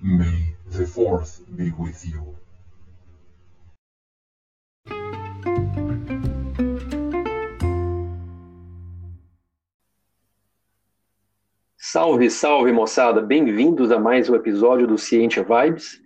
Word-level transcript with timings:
May 0.00 0.54
the 0.70 0.86
Fourth 0.86 1.42
be 1.56 1.72
with 1.76 2.04
you. 2.04 2.36
Salve, 11.76 12.30
salve 12.30 12.70
moçada! 12.70 13.20
Bem-vindos 13.20 13.90
a 13.90 13.98
mais 13.98 14.30
um 14.30 14.36
episódio 14.36 14.86
do 14.86 14.96
Ciência 14.96 15.42
Vibes. 15.42 16.00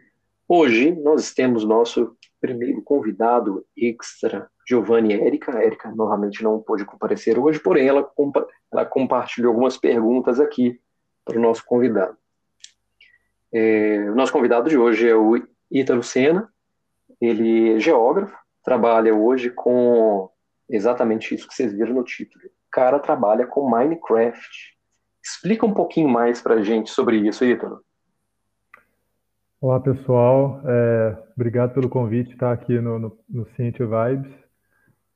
Hoje 0.48 0.92
nós 1.02 1.34
temos 1.34 1.62
nosso 1.62 2.16
primeiro 2.40 2.80
convidado 2.80 3.62
extra, 3.76 4.48
Giovanni 4.66 5.12
Érica. 5.12 5.54
A 5.54 5.62
Érica 5.62 5.90
normalmente 5.94 6.42
não 6.42 6.62
pôde 6.62 6.86
comparecer 6.86 7.38
hoje, 7.38 7.60
porém 7.60 7.88
ela, 7.88 8.02
compa 8.02 8.46
ela 8.72 8.86
compartilhou 8.86 9.50
algumas 9.50 9.76
perguntas 9.76 10.40
aqui 10.40 10.80
para 11.26 11.38
o 11.38 11.42
nosso 11.42 11.62
convidado. 11.66 12.21
É, 13.52 14.10
o 14.10 14.14
nosso 14.14 14.32
convidado 14.32 14.70
de 14.70 14.78
hoje 14.78 15.08
é 15.08 15.14
o 15.14 15.36
Ítalo 15.70 16.02
Sena, 16.02 16.48
ele 17.20 17.74
é 17.74 17.78
geógrafo, 17.78 18.36
trabalha 18.64 19.14
hoje 19.14 19.50
com 19.50 20.30
exatamente 20.68 21.34
isso 21.34 21.46
que 21.46 21.54
vocês 21.54 21.72
viram 21.72 21.94
no 21.94 22.04
título. 22.04 22.44
O 22.46 22.70
cara 22.70 22.98
trabalha 22.98 23.46
com 23.46 23.68
Minecraft. 23.68 24.72
Explica 25.22 25.66
um 25.66 25.74
pouquinho 25.74 26.08
mais 26.08 26.40
para 26.40 26.54
a 26.54 26.62
gente 26.62 26.90
sobre 26.90 27.16
isso, 27.16 27.44
Ítalo. 27.44 27.80
Olá, 29.60 29.78
pessoal. 29.78 30.60
É, 30.66 31.16
obrigado 31.36 31.74
pelo 31.74 31.88
convite 31.88 32.32
estar 32.32 32.52
aqui 32.52 32.80
no, 32.80 32.98
no, 32.98 33.18
no 33.28 33.44
Vibes. 33.44 34.32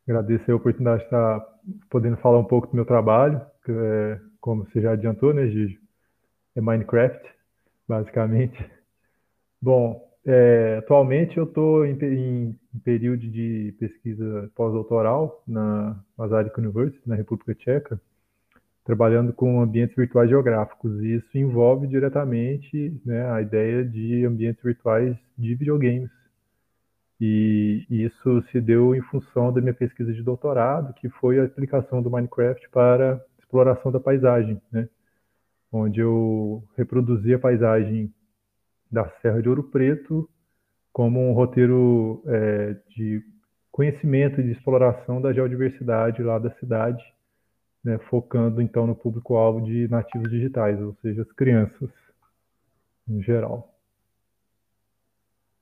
Agradeço 0.06 0.52
a 0.52 0.54
oportunidade 0.54 1.00
de 1.00 1.06
estar 1.06 1.44
podendo 1.90 2.16
falar 2.18 2.38
um 2.38 2.44
pouco 2.44 2.68
do 2.68 2.76
meu 2.76 2.84
trabalho, 2.84 3.40
que 3.64 3.72
é, 3.72 4.20
como 4.40 4.64
você 4.64 4.80
já 4.80 4.92
adiantou, 4.92 5.34
né, 5.34 5.48
Gigi? 5.48 5.80
É 6.54 6.60
Minecraft, 6.60 7.35
basicamente. 7.86 8.58
Bom, 9.60 10.06
é, 10.24 10.76
atualmente 10.78 11.36
eu 11.36 11.44
estou 11.44 11.86
em, 11.86 11.96
em, 12.02 12.58
período 12.84 13.28
de 13.28 13.74
pesquisa 13.78 14.50
pós-doutoral 14.54 15.42
na 15.46 15.96
Masaryk 16.16 16.58
University, 16.58 17.08
na 17.08 17.14
República 17.14 17.54
Tcheca, 17.54 18.00
trabalhando 18.84 19.32
com 19.32 19.60
ambientes 19.60 19.96
virtuais 19.96 20.28
geográficos. 20.28 21.00
E 21.00 21.14
isso 21.16 21.38
envolve 21.38 21.86
diretamente 21.86 23.00
né, 23.04 23.30
a 23.30 23.40
ideia 23.40 23.84
de 23.84 24.24
ambientes 24.24 24.62
virtuais 24.62 25.16
de 25.38 25.54
videogames. 25.54 26.10
E 27.20 27.86
isso 27.88 28.42
se 28.50 28.60
deu 28.60 28.94
em 28.94 29.00
função 29.00 29.52
da 29.52 29.60
minha 29.60 29.72
pesquisa 29.72 30.12
de 30.12 30.22
doutorado, 30.22 30.92
que 30.94 31.08
foi 31.08 31.40
a 31.40 31.44
aplicação 31.44 32.02
do 32.02 32.10
Minecraft 32.10 32.68
para 32.68 33.24
exploração 33.38 33.90
da 33.90 33.98
paisagem, 33.98 34.60
né? 34.70 34.88
Onde 35.72 36.00
eu 36.00 36.62
reproduzi 36.76 37.34
a 37.34 37.38
paisagem 37.38 38.12
da 38.90 39.08
Serra 39.20 39.42
de 39.42 39.48
Ouro 39.48 39.64
Preto 39.64 40.28
como 40.92 41.20
um 41.20 41.32
roteiro 41.32 42.22
é, 42.26 42.76
de 42.88 43.22
conhecimento 43.70 44.40
e 44.40 44.44
de 44.44 44.52
exploração 44.52 45.20
da 45.20 45.32
geodiversidade 45.32 46.22
lá 46.22 46.38
da 46.38 46.50
cidade, 46.52 47.04
né, 47.84 47.98
focando 48.08 48.62
então 48.62 48.86
no 48.86 48.94
público-alvo 48.94 49.60
de 49.60 49.86
nativos 49.88 50.30
digitais, 50.30 50.80
ou 50.80 50.96
seja, 51.02 51.20
as 51.20 51.32
crianças 51.32 51.90
em 53.06 53.22
geral. 53.22 53.76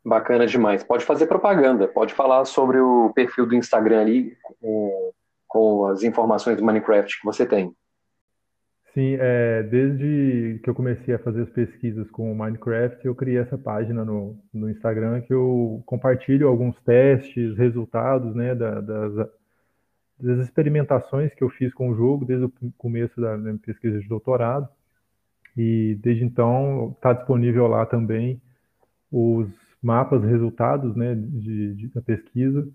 Bacana 0.05 0.46
demais. 0.46 0.84
Pode 0.84 1.05
fazer 1.05 1.27
propaganda, 1.27 1.89
pode 1.89 2.14
falar 2.14 2.44
sobre 2.44 2.78
o 2.78 3.11
perfil 3.12 3.46
do 3.46 3.56
Instagram 3.56 4.02
ali 4.02 4.36
com, 4.42 5.12
com 5.48 5.86
as 5.86 6.02
informações 6.02 6.56
do 6.56 6.64
Minecraft 6.64 7.18
que 7.18 7.24
você 7.24 7.44
tem. 7.44 7.74
Sim, 8.95 9.17
é, 9.19 9.64
desde 9.64 10.61
que 10.62 10.70
eu 10.70 10.75
comecei 10.75 11.14
a 11.14 11.19
fazer 11.19 11.42
as 11.42 11.50
pesquisas 11.50 12.09
com 12.12 12.31
o 12.31 12.37
Minecraft, 12.37 13.05
eu 13.05 13.14
criei 13.14 13.39
essa 13.39 13.59
página 13.59 14.05
no, 14.05 14.39
no 14.53 14.70
Instagram 14.70 15.20
que 15.20 15.34
eu 15.34 15.83
compartilho 15.84 16.47
alguns 16.47 16.81
testes, 16.83 17.56
resultados, 17.59 18.36
né, 18.36 18.55
da, 18.55 18.81
das, 18.81 19.28
das 20.20 20.39
experimentações 20.45 21.35
que 21.35 21.42
eu 21.42 21.51
fiz 21.51 21.74
com 21.74 21.91
o 21.91 21.96
jogo 21.96 22.24
desde 22.24 22.45
o 22.45 22.52
começo 22.79 23.20
da 23.20 23.36
minha 23.36 23.58
pesquisa 23.58 23.98
de 23.98 24.07
doutorado. 24.07 24.68
E 25.57 25.98
desde 26.01 26.24
então 26.24 26.92
está 26.97 27.13
disponível 27.13 27.67
lá 27.67 27.85
também 27.85 28.41
os 29.11 29.48
mapas, 29.83 30.23
resultados 30.23 30.95
né, 30.95 31.17
de, 31.17 31.74
de, 31.74 31.89
da 31.89 32.01
pesquisa, 32.01 32.68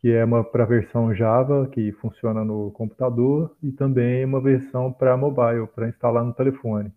que 0.00 0.10
é 0.10 0.24
uma 0.24 0.42
para 0.42 0.64
versão 0.64 1.14
Java, 1.14 1.68
que 1.68 1.92
funciona 1.92 2.42
no 2.42 2.70
computador, 2.70 3.54
e 3.62 3.70
também 3.70 4.24
uma 4.24 4.40
versão 4.40 4.90
para 4.90 5.16
mobile, 5.16 5.66
para 5.66 5.88
instalar 5.88 6.24
no 6.24 6.32
telefone. 6.32 6.90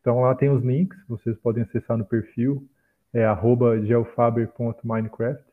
Então 0.00 0.22
lá 0.22 0.34
tem 0.34 0.48
os 0.48 0.62
links, 0.62 0.98
vocês 1.06 1.36
podem 1.38 1.62
acessar 1.62 1.98
no 1.98 2.06
perfil, 2.06 2.66
é 3.12 3.26
geofaber.minecraft. 3.84 5.44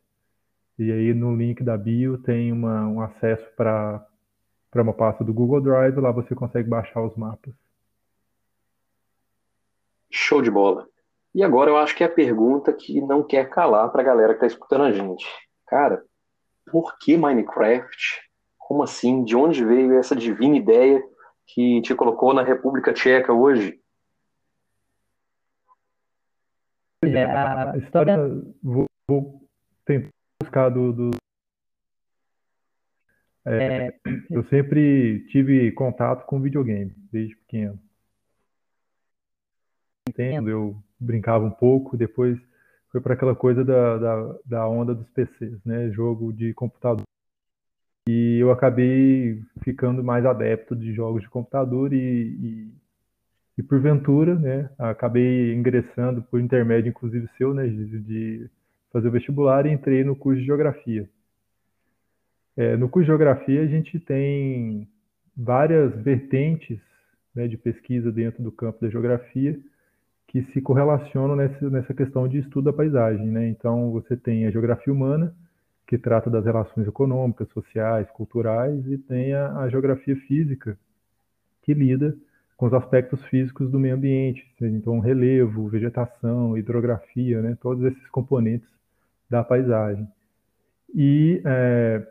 E 0.80 0.92
aí 0.92 1.14
no 1.14 1.36
link 1.36 1.64
da 1.64 1.78
bio 1.78 2.18
tem 2.18 2.52
uma, 2.52 2.88
um 2.88 3.02
acesso 3.02 3.46
para 3.56 4.06
uma 4.74 4.94
pasta 4.94 5.24
do 5.24 5.34
Google 5.34 5.62
Drive, 5.62 5.98
lá 5.98 6.12
você 6.12 6.34
consegue 6.34 6.70
baixar 6.70 7.02
os 7.02 7.16
mapas. 7.16 7.54
Show 10.10 10.42
de 10.42 10.52
bola. 10.52 10.88
E 11.34 11.44
agora 11.44 11.70
eu 11.70 11.76
acho 11.76 11.94
que 11.94 12.04
é 12.04 12.08
a 12.08 12.10
pergunta 12.10 12.72
que 12.72 13.02
não 13.02 13.22
quer 13.22 13.50
calar 13.50 13.92
para 13.92 14.02
a 14.02 14.06
galera 14.06 14.34
que 14.34 14.46
está 14.46 14.48
escutando 14.48 14.86
a 14.86 14.92
gente. 14.94 15.26
Cara, 15.68 16.02
por 16.72 16.98
que 17.00 17.18
Minecraft? 17.18 18.22
Como 18.58 18.84
assim? 18.84 19.24
De 19.24 19.36
onde 19.36 19.64
veio 19.64 19.98
essa 19.98 20.16
divina 20.16 20.58
ideia 20.58 21.02
que 21.48 21.82
te 21.82 21.94
colocou 21.94 22.34
na 22.34 22.44
República 22.44 22.94
Tcheca 22.94 23.32
hoje? 23.32 23.80
É, 27.04 27.24
a 27.24 27.78
história. 27.78 28.18
Vou, 28.64 28.86
vou 29.08 29.48
tentar 29.86 30.10
buscar 30.42 30.70
do, 30.70 30.92
do 30.92 31.12
é, 33.48 33.94
eu 34.32 34.44
sempre 34.46 35.24
tive 35.28 35.72
contato 35.74 36.26
com 36.26 36.42
videogame 36.42 36.92
desde 37.12 37.36
pequeno. 37.36 37.80
Entendo, 40.10 40.50
eu 40.50 40.84
brincava 41.00 41.46
um 41.46 41.52
pouco, 41.52 41.96
depois 41.96 42.40
foi 42.96 43.02
para 43.02 43.14
aquela 43.14 43.36
coisa 43.36 43.62
da, 43.66 43.98
da, 43.98 44.36
da, 44.46 44.70
onda 44.70 44.96
dos 44.96 45.10
PCs, 45.10 45.62
né? 45.66 45.92
Jogo 45.92 46.32
de 46.32 46.54
computador. 46.54 47.04
E 48.08 48.38
eu 48.40 48.52
acabei 48.52 49.42
ficando 49.66 50.02
mais 50.02 50.26
adepto 50.26 50.74
de 50.74 50.94
jogos 50.94 51.22
de 51.22 51.28
computador 51.28 51.92
e, 51.92 51.98
e, 51.98 52.74
e 53.58 53.64
porventura, 53.64 54.36
né? 54.36 54.70
Acabei 54.80 55.54
ingressando 55.54 56.22
por 56.22 56.40
intermédio, 56.40 56.90
inclusive 56.90 57.28
seu, 57.38 57.54
né? 57.54 57.68
De, 57.68 58.50
fazer 58.94 59.10
o 59.10 59.12
vestibular 59.12 59.66
e 59.66 59.74
entrei 59.74 60.06
no 60.06 60.16
curso 60.16 60.40
de 60.40 60.46
Geografia. 60.46 61.10
É, 62.56 62.78
no 62.78 62.88
curso 62.88 63.08
de 63.08 63.08
Geografia, 63.08 63.62
a 63.62 63.68
gente 63.68 64.00
tem 64.00 64.88
várias 65.36 65.94
vertentes 66.02 66.80
né, 67.36 67.46
de 67.46 67.58
pesquisa 67.58 68.10
dentro 68.10 68.42
do 68.42 68.54
campo 68.54 68.80
da 68.80 68.90
Geografia 68.90 69.60
que 70.28 70.44
se 70.52 70.62
correlacionam 70.62 71.36
nessa, 71.36 71.70
nessa 71.70 71.94
questão 71.94 72.28
de 72.28 72.40
estudo 72.40 72.66
da 72.66 72.74
paisagem. 72.74 73.28
Né? 73.28 73.48
Então, 73.50 73.92
você 73.92 74.18
tem 74.18 74.46
a 74.46 74.52
Geografia 74.52 74.92
Humana, 74.92 75.34
que 75.88 75.98
trata 75.98 76.30
das 76.30 76.46
relações 76.46 76.88
econômicas, 76.88 77.48
sociais, 77.50 78.10
culturais, 78.12 78.86
e 78.88 78.98
tem 78.98 79.34
a, 79.34 79.60
a 79.60 79.70
Geografia 79.70 80.16
Física, 80.16 80.78
que 81.62 81.74
lida 81.74 82.16
com 82.58 82.66
os 82.68 82.74
aspectos 82.74 83.24
físicos 83.26 83.70
do 83.70 83.80
meio 83.80 83.96
ambiente, 83.96 84.46
então 84.62 85.00
relevo, 85.00 85.68
vegetação, 85.68 86.58
hidrografia, 86.58 87.42
né, 87.42 87.58
todos 87.62 87.84
esses 87.84 88.08
componentes 88.08 88.68
da 89.30 89.44
paisagem. 89.44 90.08
E, 90.94 91.42
é, 91.44 92.08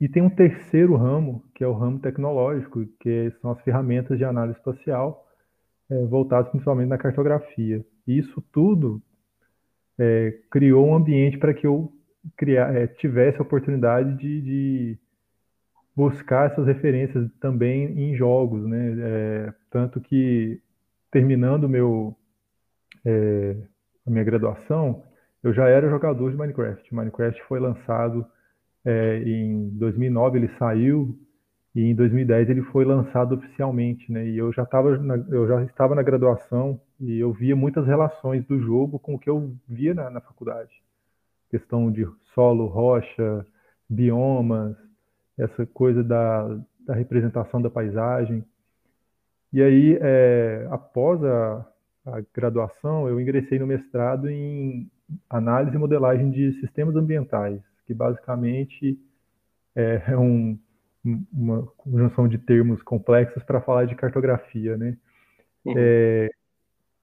e 0.00 0.08
tem 0.08 0.22
um 0.22 0.30
terceiro 0.30 0.94
ramo, 0.94 1.42
que 1.54 1.64
é 1.64 1.66
o 1.66 1.72
ramo 1.72 1.98
tecnológico, 1.98 2.86
que 3.00 3.32
são 3.40 3.50
as 3.50 3.60
ferramentas 3.62 4.16
de 4.16 4.24
análise 4.24 4.58
espacial, 4.58 5.23
é, 5.90 6.04
voltadas 6.06 6.50
principalmente 6.50 6.88
na 6.88 6.98
cartografia. 6.98 7.84
Isso 8.06 8.42
tudo 8.52 9.02
é, 9.98 10.38
criou 10.50 10.86
um 10.86 10.94
ambiente 10.94 11.38
para 11.38 11.54
que 11.54 11.66
eu 11.66 11.92
criar, 12.36 12.74
é, 12.74 12.86
tivesse 12.86 13.38
a 13.38 13.42
oportunidade 13.42 14.16
de, 14.16 14.40
de, 14.40 14.98
buscar 15.96 16.50
essas 16.50 16.66
referências 16.66 17.30
também 17.40 17.86
em 17.98 18.16
jogos, 18.16 18.66
né? 18.66 18.96
É, 18.98 19.54
tanto 19.70 20.00
que 20.00 20.60
terminando 21.10 21.68
meu 21.68 22.16
é, 23.04 23.56
a 24.06 24.10
minha 24.10 24.24
graduação, 24.24 25.04
eu 25.42 25.52
já 25.52 25.68
era 25.68 25.88
jogador 25.88 26.30
de 26.30 26.36
Minecraft. 26.36 26.94
Minecraft 26.94 27.42
foi 27.44 27.60
lançado 27.60 28.26
é, 28.84 29.18
em 29.18 29.68
2009, 29.70 30.38
ele 30.38 30.50
saiu 30.58 31.18
e 31.74 31.82
em 31.82 31.94
2010 31.94 32.50
ele 32.50 32.62
foi 32.62 32.84
lançado 32.84 33.34
oficialmente, 33.34 34.10
né? 34.12 34.26
E 34.28 34.38
eu 34.38 34.52
já 34.52 34.62
estava 34.62 34.90
eu 35.30 35.48
já 35.48 35.62
estava 35.64 35.94
na 35.94 36.02
graduação 36.02 36.80
e 37.00 37.18
eu 37.18 37.32
via 37.32 37.56
muitas 37.56 37.86
relações 37.86 38.44
do 38.46 38.60
jogo 38.60 38.98
com 38.98 39.14
o 39.14 39.18
que 39.18 39.28
eu 39.28 39.54
via 39.68 39.92
na, 39.92 40.08
na 40.08 40.20
faculdade. 40.20 40.70
Questão 41.50 41.90
de 41.90 42.06
solo, 42.34 42.66
rocha, 42.66 43.44
biomas, 43.88 44.76
essa 45.38 45.66
coisa 45.66 46.02
da, 46.04 46.46
da 46.86 46.94
representação 46.94 47.60
da 47.60 47.70
paisagem. 47.70 48.44
E 49.52 49.62
aí, 49.62 49.98
é, 50.00 50.66
após 50.70 51.22
a, 51.24 51.66
a 52.06 52.22
graduação, 52.34 53.08
eu 53.08 53.20
ingressei 53.20 53.58
no 53.58 53.66
mestrado 53.66 54.28
em 54.28 54.90
análise 55.28 55.76
e 55.76 55.78
modelagem 55.78 56.30
de 56.30 56.52
sistemas 56.60 56.96
ambientais, 56.96 57.60
que 57.86 57.94
basicamente 57.94 58.98
é, 59.74 60.02
é 60.12 60.18
um, 60.18 60.58
uma 61.32 61.66
conjunção 61.76 62.26
de 62.26 62.38
termos 62.38 62.82
complexos 62.82 63.42
para 63.42 63.60
falar 63.60 63.84
de 63.84 63.94
cartografia, 63.94 64.76
né? 64.76 64.96
Uhum. 65.64 65.74
É, 65.76 66.30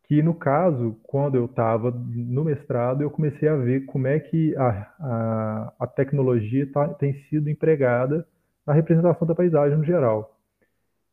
que 0.03 0.21
no 0.21 0.33
caso, 0.33 0.99
quando 1.03 1.35
eu 1.35 1.45
estava 1.45 1.91
no 1.91 2.43
mestrado, 2.43 3.01
eu 3.01 3.09
comecei 3.09 3.47
a 3.47 3.55
ver 3.55 3.85
como 3.85 4.07
é 4.07 4.19
que 4.19 4.55
a, 4.57 4.69
a, 4.99 5.73
a 5.79 5.87
tecnologia 5.87 6.69
tá, 6.71 6.87
tem 6.89 7.13
sido 7.29 7.49
empregada 7.49 8.27
na 8.65 8.73
representação 8.73 9.27
da 9.27 9.35
paisagem 9.35 9.77
no 9.77 9.85
geral. 9.85 10.37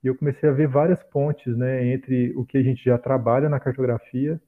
E 0.03 0.07
eu 0.07 0.17
comecei 0.17 0.49
a 0.49 0.53
ver 0.53 0.69
várias 0.69 1.03
pontes 1.05 1.57
né, 1.57 1.87
entre 1.87 2.33
o 2.37 2.45
que 2.45 2.59
a 2.59 2.63
gente 2.63 2.85
já 2.85 2.99
trabalha 2.99 3.49
na 3.49 3.61
cartografia 3.61 4.41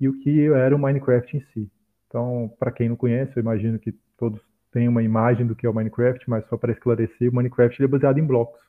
e 0.00 0.08
o 0.08 0.18
que 0.20 0.46
era 0.46 0.74
o 0.74 0.78
Minecraft 0.78 1.36
em 1.36 1.40
si. 1.52 1.70
Então, 2.06 2.50
para 2.58 2.72
quem 2.72 2.88
não 2.88 2.96
conhece, 2.96 3.32
eu 3.36 3.40
imagino 3.40 3.78
que 3.78 3.92
todos 4.16 4.40
têm 4.72 4.88
uma 4.88 5.02
imagem 5.02 5.46
do 5.46 5.54
que 5.54 5.66
é 5.66 5.70
o 5.70 5.74
Minecraft, 5.74 6.28
mas 6.28 6.46
só 6.48 6.56
para 6.56 6.72
esclarecer, 6.72 7.30
o 7.30 7.34
Minecraft 7.34 7.82
é 7.82 7.86
baseado 7.86 8.18
em 8.18 8.26
blocos 8.26 8.60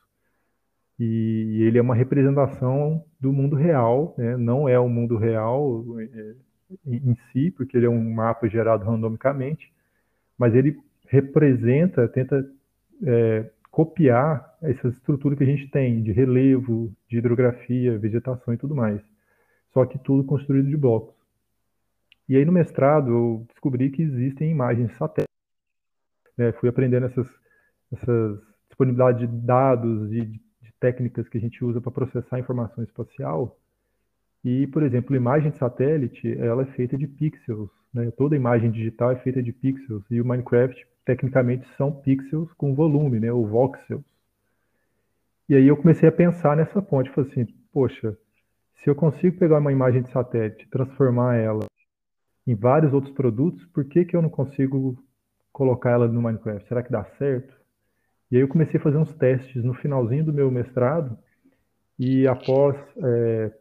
e 0.98 1.62
ele 1.62 1.78
é 1.78 1.82
uma 1.82 1.94
representação 1.94 3.04
do 3.18 3.32
mundo 3.32 3.56
real, 3.56 4.14
né? 4.16 4.36
não 4.36 4.68
é 4.68 4.78
o 4.78 4.88
mundo 4.88 5.16
real 5.16 5.84
é, 5.98 6.34
em 6.86 7.16
si, 7.32 7.50
porque 7.50 7.76
ele 7.76 7.86
é 7.86 7.90
um 7.90 8.12
mapa 8.14 8.48
gerado 8.48 8.84
randomicamente, 8.84 9.72
mas 10.38 10.54
ele 10.54 10.78
representa, 11.08 12.06
tenta 12.08 12.48
é, 13.04 13.50
copiar 13.70 14.56
essa 14.62 14.88
estrutura 14.88 15.34
que 15.34 15.42
a 15.42 15.46
gente 15.46 15.68
tem 15.70 16.02
de 16.02 16.12
relevo, 16.12 16.92
de 17.08 17.18
hidrografia, 17.18 17.98
vegetação 17.98 18.54
e 18.54 18.56
tudo 18.56 18.74
mais. 18.74 19.00
Só 19.72 19.84
que 19.84 19.98
tudo 19.98 20.24
construído 20.24 20.68
de 20.68 20.76
blocos. 20.76 21.16
E 22.28 22.36
aí 22.36 22.44
no 22.44 22.52
mestrado 22.52 23.10
eu 23.10 23.46
descobri 23.48 23.90
que 23.90 24.02
existem 24.02 24.50
imagens 24.50 24.92
satélites. 24.96 25.31
Né? 26.36 26.52
Fui 26.52 26.68
aprendendo 26.68 27.06
essas, 27.06 27.26
essas 27.92 28.40
disponibilidade 28.68 29.26
de 29.26 29.46
dados, 29.46 30.10
de 30.10 30.40
técnicas 30.82 31.28
que 31.28 31.38
a 31.38 31.40
gente 31.40 31.64
usa 31.64 31.80
para 31.80 31.92
processar 31.92 32.40
informação 32.40 32.82
espacial. 32.82 33.56
E, 34.44 34.66
por 34.66 34.82
exemplo, 34.82 35.14
imagem 35.14 35.52
de 35.52 35.58
satélite, 35.58 36.36
ela 36.38 36.62
é 36.62 36.66
feita 36.66 36.98
de 36.98 37.06
pixels, 37.06 37.70
né? 37.94 38.10
Toda 38.10 38.34
imagem 38.34 38.72
digital 38.72 39.12
é 39.12 39.16
feita 39.16 39.40
de 39.40 39.52
pixels 39.52 40.02
e 40.10 40.20
o 40.20 40.24
Minecraft 40.24 40.84
tecnicamente 41.04 41.64
são 41.76 41.92
pixels 41.92 42.52
com 42.54 42.74
volume, 42.74 43.20
né? 43.20 43.32
Ou 43.32 43.46
voxels. 43.46 44.02
E 45.48 45.54
aí 45.54 45.68
eu 45.68 45.76
comecei 45.76 46.08
a 46.08 46.12
pensar 46.12 46.56
nessa 46.56 46.82
ponte, 46.82 47.10
falei 47.10 47.30
assim, 47.30 47.46
poxa, 47.72 48.18
se 48.82 48.90
eu 48.90 48.94
consigo 48.96 49.38
pegar 49.38 49.58
uma 49.58 49.70
imagem 49.70 50.02
de 50.02 50.10
satélite, 50.10 50.68
transformar 50.68 51.36
ela 51.36 51.66
em 52.44 52.56
vários 52.56 52.92
outros 52.92 53.14
produtos, 53.14 53.64
por 53.66 53.84
que 53.84 54.04
que 54.04 54.16
eu 54.16 54.22
não 54.22 54.30
consigo 54.30 54.98
colocar 55.52 55.90
ela 55.90 56.08
no 56.08 56.22
Minecraft? 56.22 56.66
Será 56.66 56.82
que 56.82 56.90
dá 56.90 57.04
certo? 57.18 57.54
E 58.30 58.36
aí 58.36 58.42
eu 58.42 58.48
comecei 58.48 58.80
a 58.80 58.82
fazer 58.82 58.96
uns 58.96 59.12
testes 59.14 59.62
no 59.62 59.74
finalzinho 59.74 60.24
do 60.24 60.32
meu 60.32 60.50
mestrado 60.50 61.18
e 61.98 62.26
após 62.26 62.76
é, 62.96 63.52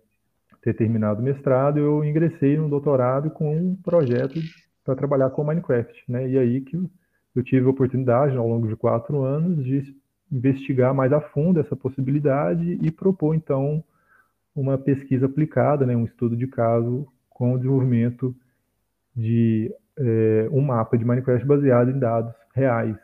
ter 0.62 0.74
terminado 0.74 1.22
o 1.22 1.24
mestrado, 1.24 1.80
eu 1.80 2.04
ingressei 2.04 2.58
no 2.58 2.70
doutorado 2.70 3.30
com 3.32 3.56
um 3.56 3.76
projeto 3.76 4.40
para 4.84 4.96
trabalhar 4.96 5.30
com 5.32 5.44
Minecraft, 5.44 6.04
né? 6.08 6.30
E 6.30 6.38
aí 6.38 6.62
que 6.62 6.78
eu 7.36 7.44
tive 7.44 7.66
a 7.66 7.70
oportunidade, 7.70 8.36
ao 8.36 8.48
longo 8.48 8.68
de 8.68 8.76
quatro 8.76 9.22
anos, 9.24 9.64
de 9.64 9.96
investigar 10.32 10.94
mais 10.94 11.12
a 11.12 11.20
fundo 11.20 11.60
essa 11.60 11.76
possibilidade 11.76 12.80
e 12.82 12.92
propor, 12.92 13.36
então, 13.36 13.84
uma 14.56 14.78
pesquisa 14.78 15.26
aplicada, 15.26 15.86
né? 15.86 15.96
um 15.96 16.06
estudo 16.06 16.36
de 16.36 16.48
caso 16.48 17.08
com 17.30 17.54
o 17.54 17.58
desenvolvimento 17.58 18.36
de 19.16 19.74
é, 20.02 20.50
um 20.52 20.62
mapa 20.62 20.98
de 20.98 21.06
Minecraft 21.06 21.46
baseado 21.46 21.92
em 21.92 22.00
dados 22.00 22.34
reais, 22.56 22.98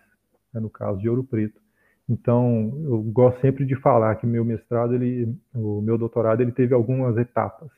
né, 0.54 0.60
no 0.60 0.70
caso 0.70 1.00
de 1.00 1.08
Ouro 1.08 1.24
Preto. 1.24 1.60
Então, 2.10 2.72
eu 2.86 3.02
gosto 3.04 3.40
sempre 3.42 3.66
de 3.66 3.76
falar 3.76 4.16
que 4.16 4.26
meu 4.26 4.44
mestrado, 4.44 4.96
ele, 4.96 5.36
o 5.54 5.82
meu 5.82 5.98
doutorado, 5.98 6.42
ele 6.42 6.54
teve 6.54 6.74
algumas 6.74 7.18
etapas. 7.18 7.70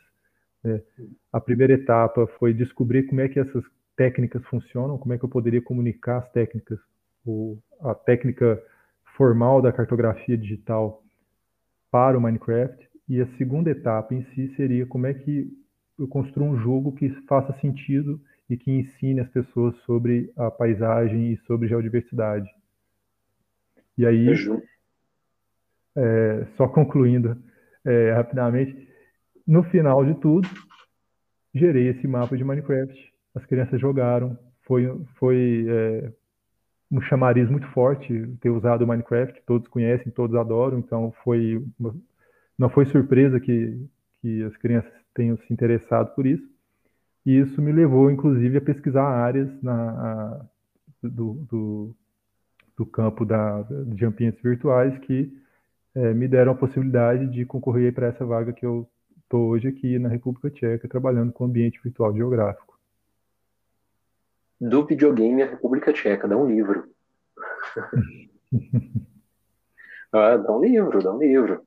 Né? 0.63 0.81
A 1.33 1.42
primeira 1.42 1.74
etapa 1.74 2.27
foi 2.38 2.54
descobrir 2.54 3.04
como 3.04 3.21
é 3.21 3.27
que 3.27 3.39
essas 3.39 3.63
técnicas 3.98 4.44
funcionam, 4.45 4.98
como 4.98 5.13
é 5.13 5.18
que 5.18 5.25
eu 5.25 5.30
poderia 5.30 5.62
comunicar 5.62 6.19
as 6.19 6.31
técnicas, 6.31 6.80
o, 7.25 7.57
a 7.81 7.95
técnica 7.95 8.62
formal 9.18 9.62
da 9.62 9.74
cartografia 9.74 10.38
digital 10.38 11.04
para 11.92 12.18
o 12.18 12.21
Minecraft. 12.21 12.88
E 13.10 13.19
a 13.19 13.27
segunda 13.38 13.71
etapa 13.71 14.13
em 14.13 14.24
si 14.36 14.54
seria 14.56 14.86
como 14.86 15.07
é 15.07 15.13
que 15.13 15.51
eu 15.98 16.07
construo 16.07 16.45
um 16.45 16.60
jogo 16.62 16.92
que 16.94 17.10
faça 17.27 17.51
sentido 17.60 18.21
e 18.50 18.57
que 18.57 18.72
ensine 18.72 19.19
as 19.19 19.30
pessoas 19.30 19.75
sobre 19.86 20.31
a 20.36 20.50
paisagem 20.50 21.34
e 21.34 21.38
sobre 21.46 21.68
geodiversidade. 21.68 22.50
E 23.98 24.06
aí, 24.06 24.28
é, 25.96 26.48
só 26.57 26.68
concluindo 26.68 27.38
é, 27.86 28.13
rapidamente, 28.13 28.88
no 29.46 29.63
final 29.63 30.06
de 30.06 30.16
tudo, 30.16 30.48
gerei 31.54 31.90
esse 31.90 32.07
mapa 32.07 32.38
de 32.38 32.44
Minecraft. 32.44 33.13
As 33.36 33.46
crianças 33.46 33.80
jogaram, 33.80 34.38
foi, 34.63 34.86
foi 35.16 35.66
é, 35.68 36.13
um 36.92 37.02
chamariz 37.02 37.50
muito 37.50 37.68
forte 37.68 38.28
ter 38.42 38.50
usado 38.50 38.84
o 38.84 38.88
Minecraft, 38.88 39.42
todos 39.45 39.68
conhecem, 39.68 40.12
todos 40.12 40.36
adoram, 40.36 40.80
então 40.80 41.13
foi 41.24 41.63
não 42.57 42.69
foi 42.69 42.86
surpresa 42.88 43.40
que, 43.40 43.88
que 44.22 44.44
as 44.44 44.56
crianças 44.57 44.92
tenham 45.13 45.38
se 45.38 45.54
interessado 45.54 46.13
por 46.13 46.25
isso. 46.25 46.44
E 47.30 47.42
isso 47.42 47.62
me 47.62 47.72
levou, 47.72 48.10
inclusive, 48.10 48.58
a 48.58 48.62
pesquisar 48.62 49.04
áreas 49.04 49.48
na, 49.62 49.92
a, 49.92 50.46
do, 51.04 51.34
do, 51.48 51.96
do 52.76 52.86
campo 52.88 53.24
da, 53.24 53.62
de 53.62 54.04
ambientes 54.04 54.42
virtuais 54.42 54.98
que 54.98 55.31
é, 55.94 56.12
me 56.12 56.28
deram 56.28 56.54
a 56.54 56.56
possibilidade 56.56 57.28
de 57.28 57.46
concorrer 57.46 57.94
para 57.94 58.08
essa 58.08 58.26
vaga 58.26 58.52
que 58.52 58.66
eu 58.66 58.90
estou 59.22 59.50
hoje 59.50 59.68
aqui 59.68 60.00
na 60.00 60.10
República 60.10 60.50
Tcheca, 60.50 60.88
trabalhando 60.88 61.31
com 61.31 61.46
ambiente 61.46 61.80
virtual 61.84 62.16
geográfico. 62.16 62.80
Do 64.60 64.84
videogame 64.88 65.44
à 65.44 65.52
República 65.52 65.94
Tcheca, 65.94 66.28
dá 66.28 66.36
um 66.36 66.48
livro. 66.48 66.90
ah, 70.12 70.36
dá 70.36 70.52
um 70.52 70.62
livro, 70.62 71.04
dá 71.04 71.14
um 71.14 71.20
livro. 71.20 71.62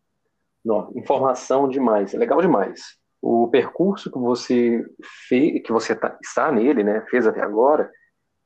Não, 0.64 0.91
informação 0.97 1.69
demais, 1.69 2.14
é 2.14 2.19
legal 2.19 2.41
demais. 2.41 3.00
O 3.23 3.49
percurso 3.49 4.11
que 4.11 4.19
você 4.19 4.85
fez, 5.29 5.63
que 5.63 5.73
você 5.73 5.95
tá, 5.95 6.19
está 6.21 6.51
nele, 6.51 6.83
né, 6.83 7.07
fez 7.09 7.26
até 7.26 7.41
agora, 7.41 7.88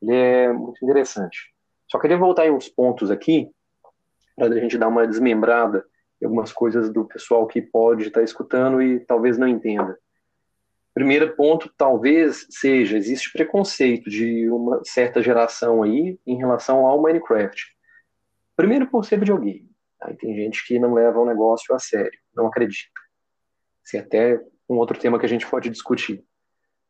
ele 0.03 0.15
é 0.15 0.53
muito 0.53 0.85
interessante. 0.85 1.53
Só 1.91 1.99
queria 1.99 2.19
voltar 2.19 2.47
em 2.47 2.51
uns 2.51 2.69
pontos 2.69 3.11
aqui, 3.11 3.51
para 4.37 4.49
a 4.49 4.61
gente 4.61 4.77
dar 4.77 4.89
uma 4.89 5.07
desmembrada 5.07 5.85
em 6.21 6.27
algumas 6.27 6.53
coisas 6.53 6.93
do 6.93 7.07
pessoal 7.07 7.47
que 7.47 7.63
pode 7.63 8.09
estar 8.09 8.21
tá 8.21 8.25
escutando 8.25 8.83
e 8.83 9.01
talvez 9.01 9.39
não 9.39 9.49
entenda. 9.49 9.99
Primeiro 10.93 11.35
ponto, 11.37 11.73
talvez 11.77 12.47
seja, 12.51 12.97
existe 12.97 13.31
preconceito 13.33 14.09
de 14.09 14.49
uma 14.51 14.81
certa 14.85 15.23
geração 15.23 15.83
aí 15.83 16.19
em 16.27 16.37
relação 16.37 16.87
ao 16.87 17.01
Minecraft. 17.03 17.67
Primeiro 18.57 18.87
por 18.87 19.05
ser 19.05 19.19
videogame. 19.19 19.71
Aí 20.01 20.17
tem 20.17 20.35
gente 20.35 20.67
que 20.67 20.79
não 20.79 20.95
leva 20.95 21.19
o 21.19 21.27
negócio 21.27 21.75
a 21.75 21.79
sério, 21.79 22.19
não 22.35 22.47
acredita. 22.47 23.01
É 23.95 23.99
até 23.99 24.41
um 24.69 24.77
outro 24.77 24.99
tema 24.99 25.19
que 25.19 25.27
a 25.27 25.29
gente 25.29 25.49
pode 25.49 25.71
discutir. 25.71 26.25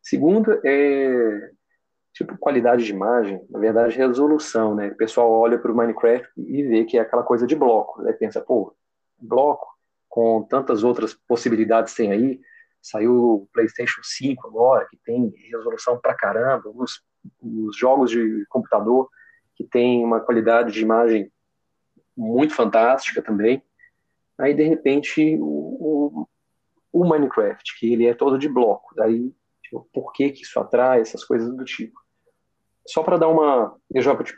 Segundo, 0.02 0.60
é 0.64 1.50
tipo 2.12 2.38
qualidade 2.38 2.84
de 2.84 2.92
imagem, 2.92 3.44
na 3.50 3.58
verdade 3.58 3.96
resolução, 3.96 4.74
né? 4.74 4.88
O 4.88 4.96
pessoal 4.96 5.30
olha 5.30 5.58
para 5.58 5.70
o 5.70 5.76
Minecraft 5.76 6.28
e 6.38 6.62
vê 6.62 6.84
que 6.84 6.96
é 6.96 7.00
aquela 7.02 7.22
coisa 7.22 7.46
de 7.46 7.54
bloco, 7.54 8.00
né? 8.02 8.12
Pensa, 8.12 8.40
pô, 8.40 8.74
bloco 9.18 9.66
com 10.08 10.42
tantas 10.42 10.82
outras 10.82 11.12
possibilidades 11.12 11.94
tem 11.94 12.10
aí, 12.10 12.40
saiu 12.80 13.12
o 13.12 13.48
PlayStation 13.52 14.00
5 14.02 14.46
agora, 14.48 14.86
que 14.88 14.96
tem 15.04 15.30
resolução 15.50 15.98
pra 16.00 16.14
caramba, 16.14 16.70
os, 16.74 17.02
os 17.42 17.76
jogos 17.76 18.10
de 18.10 18.46
computador 18.48 19.10
que 19.54 19.64
tem 19.64 20.02
uma 20.02 20.20
qualidade 20.20 20.72
de 20.72 20.80
imagem 20.80 21.30
muito 22.16 22.54
fantástica 22.54 23.20
também. 23.20 23.62
Aí, 24.38 24.54
de 24.54 24.62
repente, 24.62 25.36
o, 25.38 26.22
o, 26.22 26.28
o 26.92 27.04
Minecraft, 27.04 27.78
que 27.78 27.92
ele 27.92 28.06
é 28.06 28.14
todo 28.14 28.38
de 28.38 28.48
bloco, 28.48 28.94
daí, 28.94 29.32
tipo, 29.62 29.88
por 29.92 30.12
que 30.12 30.30
que 30.30 30.42
isso 30.42 30.58
atrai, 30.58 31.00
essas 31.00 31.24
coisas 31.24 31.54
do 31.54 31.64
tipo. 31.64 31.98
Só 32.86 33.02
para 33.02 33.16
dar 33.16 33.28
uma. 33.28 33.76
Eu 33.92 34.02
já 34.02 34.12
vou 34.12 34.22
te 34.22 34.34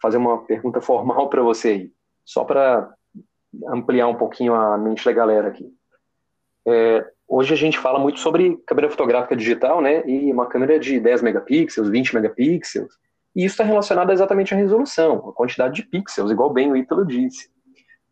fazer 0.00 0.16
uma 0.16 0.44
pergunta 0.44 0.80
formal 0.80 1.28
para 1.28 1.42
você 1.42 1.68
aí, 1.68 1.92
só 2.24 2.44
para 2.44 2.92
ampliar 3.68 4.08
um 4.08 4.16
pouquinho 4.16 4.54
a 4.54 4.76
mente 4.76 5.04
da 5.04 5.12
galera 5.12 5.48
aqui. 5.48 5.72
É, 6.66 7.06
hoje 7.28 7.54
a 7.54 7.56
gente 7.56 7.78
fala 7.78 7.98
muito 7.98 8.18
sobre 8.18 8.56
câmera 8.66 8.90
fotográfica 8.90 9.36
digital, 9.36 9.80
né? 9.80 10.02
E 10.06 10.32
uma 10.32 10.46
câmera 10.46 10.78
de 10.78 10.98
10 10.98 11.22
megapixels, 11.22 11.88
20 11.88 12.14
megapixels. 12.14 12.92
E 13.34 13.44
isso 13.44 13.54
está 13.54 13.64
relacionado 13.64 14.12
exatamente 14.12 14.52
à 14.52 14.56
resolução, 14.56 15.28
a 15.28 15.32
quantidade 15.32 15.74
de 15.74 15.82
pixels, 15.82 16.30
igual 16.30 16.52
bem 16.52 16.70
o 16.70 16.76
Ítalo 16.76 17.06
disse. 17.06 17.50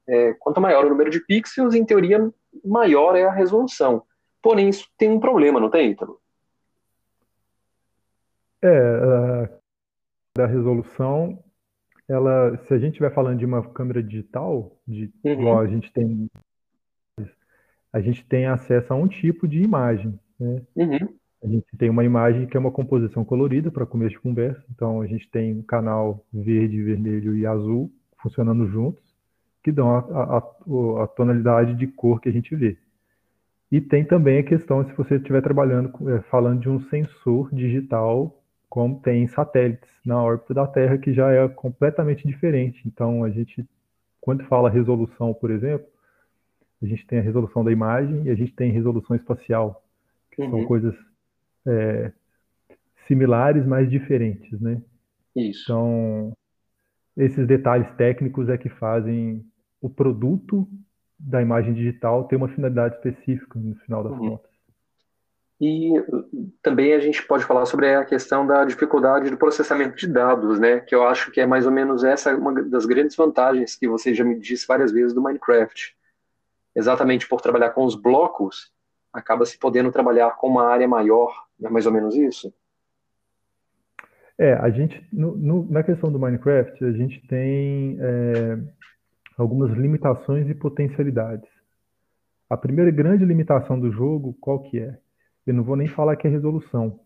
É, 0.09 0.35
quanto 0.35 0.61
maior 0.61 0.85
o 0.85 0.89
número 0.89 1.11
de 1.11 1.21
pixels, 1.21 1.75
em 1.75 1.85
teoria, 1.85 2.31
maior 2.65 3.17
é 3.17 3.25
a 3.25 3.33
resolução. 3.33 4.03
Porém, 4.43 4.69
isso 4.69 4.89
tem 4.97 5.11
um 5.11 5.21
problema, 5.21 5.61
não 5.61 5.71
tem, 5.71 5.91
Ítalo? 5.91 6.21
É, 8.63 9.49
da 10.37 10.47
resolução, 10.47 11.43
ela, 12.09 12.57
se 12.67 12.75
a 12.75 12.79
gente 12.79 12.93
estiver 12.93 13.13
falando 13.15 13.39
de 13.39 13.47
uma 13.47 13.63
câmera 13.71 14.03
digital, 14.03 14.77
de, 14.87 15.13
uhum. 15.25 15.33
igual 15.33 15.61
a 15.61 15.67
gente 15.67 15.93
tem, 15.93 16.31
a 17.93 18.01
gente 18.01 18.25
tem 18.27 18.47
acesso 18.47 18.93
a 18.93 18.97
um 18.97 19.09
tipo 19.09 19.47
de 19.49 19.63
imagem, 19.63 20.19
né? 20.39 20.63
Uhum. 20.77 21.21
A 21.43 21.47
gente 21.47 21.75
tem 21.79 21.89
uma 21.89 22.05
imagem 22.05 22.47
que 22.47 22.55
é 22.55 22.61
uma 22.61 22.71
composição 22.71 23.25
colorida 23.25 23.71
para 23.71 23.87
começo 23.87 24.11
de 24.11 24.21
conversa. 24.21 24.63
Então, 24.71 25.01
a 25.01 25.07
gente 25.07 25.29
tem 25.31 25.55
um 25.55 25.63
canal 25.63 26.23
verde, 26.31 26.83
vermelho 26.83 27.35
e 27.35 27.47
azul 27.47 27.91
funcionando 28.21 28.67
juntos, 28.67 29.03
que 29.63 29.71
dão 29.71 29.91
a, 29.91 29.99
a, 29.99 31.05
a, 31.05 31.07
tonalidade 31.09 31.75
de 31.75 31.87
cor 31.87 32.21
que 32.21 32.29
a 32.29 32.33
gente 32.33 32.55
vê. 32.55 32.77
E 33.71 33.81
tem 33.81 34.05
também 34.05 34.39
a 34.39 34.43
questão, 34.43 34.85
se 34.85 34.93
você 34.95 35.17
estiver 35.17 35.43
trabalhando, 35.43 35.93
é, 36.11 36.21
falando 36.23 36.61
de 36.61 36.69
um 36.69 36.81
sensor 36.89 37.55
digital, 37.55 38.43
como 38.69 39.01
tem 39.01 39.27
satélites 39.29 39.89
na 40.05 40.23
órbita 40.23 40.55
da 40.55 40.67
Terra, 40.67 40.99
que 40.99 41.13
já 41.13 41.31
é 41.31 41.47
completamente 41.49 42.27
diferente. 42.27 42.83
Então, 42.87 43.23
a 43.23 43.31
gente, 43.31 43.67
quando 44.21 44.45
fala 44.45 44.71
resolução, 44.71 45.35
por 45.35 45.51
exemplo, 45.51 45.87
a 46.83 46.87
gente 46.87 47.07
tem 47.07 47.19
a 47.19 47.23
resolução 47.23 47.63
da 47.63 47.71
imagem 47.71 48.25
e 48.25 48.31
a 48.31 48.35
gente 48.35 48.53
tem 48.53 48.73
resolução 48.73 49.15
espacial, 49.15 49.85
que 50.33 50.43
uhum. 50.43 50.51
são 50.51 50.65
coisas 50.65 50.95
é, 51.67 52.13
similares, 53.07 53.67
mas 53.67 53.91
diferentes, 53.91 54.59
né? 54.61 54.81
Isso. 55.37 55.65
Então, 55.65 56.33
esses 57.17 57.47
detalhes 57.47 57.91
técnicos 57.93 58.49
é 58.49 58.57
que 58.57 58.69
fazem 58.69 59.45
o 59.81 59.89
produto 59.89 60.69
da 61.19 61.43
imagem 61.43 61.75
digital 61.75 62.25
ter 62.25 62.37
uma 62.37 62.49
finalidade 62.49 62.97
específica 62.97 63.59
no 63.59 63.75
final 63.77 64.03
das 64.03 64.13
uhum. 64.13 64.31
contas. 64.31 64.51
E 65.61 65.93
também 66.63 66.95
a 66.95 67.01
gente 67.01 67.23
pode 67.27 67.45
falar 67.45 67.67
sobre 67.67 67.95
a 67.95 68.05
questão 68.05 68.47
da 68.47 68.65
dificuldade 68.65 69.29
do 69.29 69.37
processamento 69.37 69.95
de 69.95 70.07
dados, 70.07 70.59
né? 70.59 70.81
Que 70.81 70.95
eu 70.95 71.07
acho 71.07 71.31
que 71.31 71.41
é 71.41 71.47
mais 71.47 71.67
ou 71.67 71.73
menos 71.73 72.03
essa 72.03 72.35
uma 72.35 72.63
das 72.63 72.87
grandes 72.87 73.15
vantagens 73.15 73.77
que 73.77 73.87
você 73.87 74.15
já 74.15 74.25
me 74.25 74.39
disse 74.39 74.67
várias 74.67 74.91
vezes 74.91 75.13
do 75.13 75.21
Minecraft. 75.21 75.95
Exatamente 76.75 77.29
por 77.29 77.43
trabalhar 77.43 77.71
com 77.71 77.85
os 77.85 77.95
blocos, 77.95 78.73
acaba 79.13 79.45
se 79.45 79.59
podendo 79.59 79.93
trabalhar 79.93 80.31
com 80.37 80.49
uma 80.49 80.67
área 80.67 80.89
maior 80.89 81.31
é 81.63 81.69
mais 81.69 81.87
ou 81.87 81.93
menos 81.93 82.15
isso? 82.17 82.53
É, 84.39 84.55
a 84.55 84.71
gente, 84.71 85.07
no, 85.13 85.37
no, 85.37 85.71
na 85.71 85.83
questão 85.83 86.11
do 86.11 86.19
Minecraft, 86.19 86.83
a 86.85 86.93
gente 86.93 87.21
tem 87.29 87.99
é, 88.01 88.59
algumas 89.41 89.71
limitações 89.73 90.49
e 90.51 90.55
potencialidades. 90.55 91.49
A 92.49 92.57
primeira 92.57 92.91
grande 92.91 93.25
limitação 93.25 93.81
do 93.81 93.91
jogo, 93.91 94.37
qual 94.41 94.63
que 94.63 94.79
é? 94.79 94.99
Eu 95.47 95.55
não 95.55 95.65
vou 95.65 95.77
nem 95.77 95.89
falar 95.89 96.17
que 96.17 96.27
é 96.27 96.31
resolução, 96.31 97.01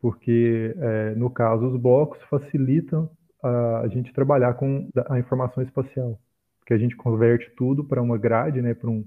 porque, 0.00 0.74
é, 0.76 1.14
no 1.14 1.30
caso, 1.30 1.66
os 1.66 1.80
blocos 1.80 2.20
facilitam 2.24 3.08
a, 3.42 3.80
a 3.80 3.88
gente 3.88 4.12
trabalhar 4.12 4.54
com 4.54 4.88
a 5.08 5.18
informação 5.20 5.62
espacial, 5.62 6.18
porque 6.58 6.74
a 6.74 6.78
gente 6.78 6.96
converte 6.96 7.48
tudo 7.56 7.84
para 7.84 8.02
uma 8.02 8.18
grade, 8.18 8.60
né, 8.60 8.74
para 8.74 8.90
um, 8.90 9.04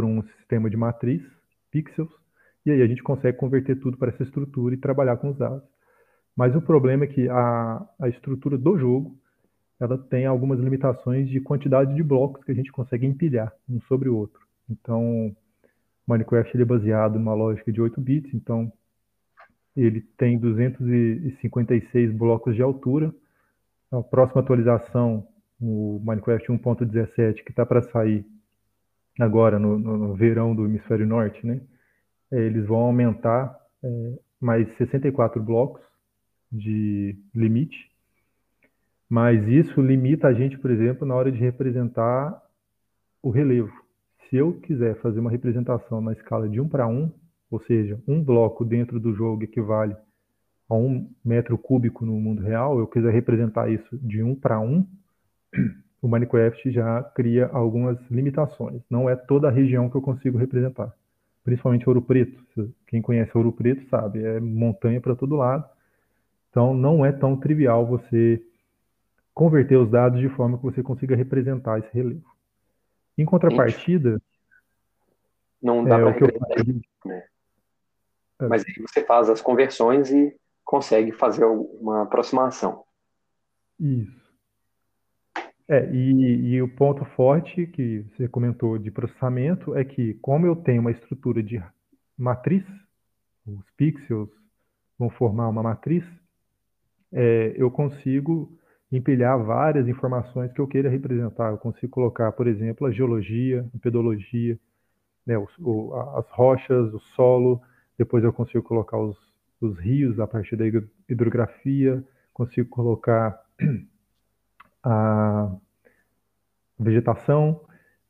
um 0.00 0.22
sistema 0.38 0.68
de 0.68 0.76
matriz, 0.76 1.22
pixels, 1.70 2.10
e 2.66 2.72
aí 2.72 2.82
a 2.82 2.86
gente 2.86 3.02
consegue 3.02 3.38
converter 3.38 3.78
tudo 3.78 3.96
para 3.96 4.08
essa 4.08 4.24
estrutura 4.24 4.74
e 4.74 4.78
trabalhar 4.78 5.16
com 5.18 5.30
os 5.30 5.38
dados. 5.38 5.62
Mas 6.36 6.54
o 6.56 6.60
problema 6.60 7.04
é 7.04 7.06
que 7.06 7.28
a, 7.28 7.86
a 8.00 8.08
estrutura 8.08 8.58
do 8.58 8.76
jogo 8.76 9.16
ela 9.80 9.96
tem 9.96 10.26
algumas 10.26 10.58
limitações 10.58 11.28
de 11.28 11.40
quantidade 11.40 11.94
de 11.94 12.02
blocos 12.02 12.42
que 12.44 12.50
a 12.50 12.54
gente 12.54 12.72
consegue 12.72 13.06
empilhar 13.06 13.52
um 13.68 13.80
sobre 13.82 14.08
o 14.08 14.16
outro. 14.16 14.40
Então, 14.68 15.34
Minecraft 16.06 16.54
ele 16.54 16.62
é 16.62 16.66
baseado 16.66 17.18
numa 17.18 17.34
lógica 17.34 17.72
de 17.72 17.80
8 17.80 18.00
bits, 18.00 18.34
então 18.34 18.72
ele 19.76 20.00
tem 20.16 20.38
256 20.38 22.12
blocos 22.12 22.54
de 22.54 22.62
altura. 22.62 23.14
A 23.92 24.02
próxima 24.02 24.40
atualização, 24.40 25.26
o 25.60 26.00
Minecraft 26.04 26.48
1.17, 26.50 27.44
que 27.44 27.50
está 27.50 27.64
para 27.64 27.82
sair 27.82 28.26
agora 29.20 29.58
no, 29.58 29.78
no, 29.78 30.14
verão 30.14 30.54
do 30.54 30.64
hemisfério 30.64 31.06
norte, 31.06 31.44
né? 31.46 31.60
É, 32.30 32.40
eles 32.40 32.66
vão 32.66 32.80
aumentar 32.80 33.56
é, 33.82 34.18
mais 34.40 34.68
64 34.76 35.42
blocos 35.42 35.82
de 36.50 37.16
limite, 37.34 37.87
mas 39.08 39.46
isso 39.48 39.80
limita 39.80 40.28
a 40.28 40.32
gente, 40.32 40.58
por 40.58 40.70
exemplo, 40.70 41.06
na 41.06 41.14
hora 41.14 41.32
de 41.32 41.38
representar 41.38 42.42
o 43.22 43.30
relevo. 43.30 43.72
Se 44.28 44.36
eu 44.36 44.54
quiser 44.60 44.96
fazer 45.00 45.20
uma 45.20 45.30
representação 45.30 46.00
na 46.00 46.12
escala 46.12 46.48
de 46.48 46.60
1 46.60 46.68
para 46.68 46.86
1, 46.86 47.10
ou 47.50 47.60
seja, 47.60 47.98
um 48.06 48.22
bloco 48.22 48.64
dentro 48.64 49.00
do 49.00 49.14
jogo 49.14 49.42
equivale 49.42 49.96
a 50.68 50.74
um 50.74 51.10
metro 51.24 51.56
cúbico 51.56 52.04
no 52.04 52.12
mundo 52.12 52.42
real, 52.42 52.78
eu 52.78 52.86
quiser 52.86 53.12
representar 53.12 53.70
isso 53.70 53.98
de 53.98 54.22
1 54.22 54.34
para 54.34 54.60
1, 54.60 54.86
o 56.02 56.08
Minecraft 56.08 56.70
já 56.70 57.02
cria 57.02 57.46
algumas 57.46 57.98
limitações. 58.10 58.82
Não 58.90 59.08
é 59.08 59.16
toda 59.16 59.48
a 59.48 59.50
região 59.50 59.88
que 59.88 59.96
eu 59.96 60.02
consigo 60.02 60.36
representar 60.36 60.92
principalmente 61.48 61.88
Ouro 61.88 62.02
Preto. 62.02 62.38
Quem 62.86 63.00
conhece 63.00 63.32
Ouro 63.34 63.50
Preto 63.50 63.88
sabe, 63.88 64.22
é 64.22 64.38
montanha 64.38 65.00
para 65.00 65.16
todo 65.16 65.34
lado. 65.34 65.64
Então 66.50 66.74
não 66.74 67.04
é 67.06 67.10
tão 67.10 67.36
trivial 67.36 67.86
você 67.86 68.42
converter 69.38 69.76
os 69.76 69.88
dados 69.88 70.18
de 70.18 70.28
forma 70.30 70.58
que 70.58 70.64
você 70.64 70.82
consiga 70.82 71.14
representar 71.14 71.78
esse 71.78 71.94
relevo. 71.94 72.28
Em 73.16 73.24
contrapartida, 73.24 74.20
não 75.62 75.84
dá 75.84 75.96
é, 75.96 76.02
para 76.02 76.10
representar, 76.10 76.82
né? 77.04 77.24
É. 78.40 78.48
Mas 78.48 78.64
aí 78.66 78.74
você 78.82 79.04
faz 79.04 79.30
as 79.30 79.40
conversões 79.40 80.10
e 80.10 80.36
consegue 80.64 81.12
fazer 81.12 81.44
uma 81.44 82.02
aproximação. 82.02 82.82
Isso. 83.78 84.18
É, 85.68 85.88
e, 85.92 86.54
e, 86.54 86.62
o 86.62 86.68
ponto 86.68 87.04
forte 87.04 87.64
que 87.68 88.00
você 88.00 88.26
comentou 88.26 88.76
de 88.76 88.90
processamento 88.90 89.76
é 89.76 89.84
que, 89.84 90.14
como 90.14 90.46
eu 90.46 90.56
tenho 90.56 90.80
uma 90.80 90.90
estrutura 90.90 91.44
de 91.44 91.62
matriz, 92.16 92.64
os 93.46 93.70
pixels 93.76 94.30
vão 94.98 95.10
formar 95.10 95.48
uma 95.48 95.62
matriz, 95.62 96.04
é, 97.12 97.52
eu 97.56 97.70
consigo 97.70 98.58
empilhar 98.90 99.38
várias 99.42 99.86
informações 99.86 100.52
que 100.52 100.60
eu 100.60 100.66
queira 100.66 100.88
representar. 100.88 101.50
Eu 101.50 101.58
consigo 101.58 101.92
colocar, 101.92 102.32
por 102.32 102.46
exemplo, 102.46 102.86
a 102.86 102.90
geologia, 102.90 103.68
a 103.74 103.78
pedologia, 103.78 104.58
né, 105.26 105.36
o, 105.36 105.46
o, 105.60 105.94
as 106.16 106.28
rochas, 106.30 106.92
o 106.94 106.98
solo, 107.14 107.60
depois 107.98 108.24
eu 108.24 108.32
consigo 108.32 108.62
colocar 108.62 108.98
os, 108.98 109.16
os 109.60 109.78
rios 109.78 110.18
a 110.18 110.26
partir 110.26 110.56
da 110.56 110.64
hidrografia, 111.08 112.02
consigo 112.32 112.68
colocar 112.68 113.38
a 114.82 115.54
vegetação, 116.78 117.60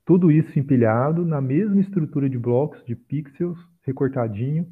tudo 0.04 0.30
isso 0.30 0.58
empilhado 0.58 1.24
na 1.24 1.40
mesma 1.40 1.80
estrutura 1.80 2.30
de 2.30 2.38
blocos, 2.38 2.84
de 2.84 2.94
pixels, 2.94 3.58
recortadinho, 3.82 4.70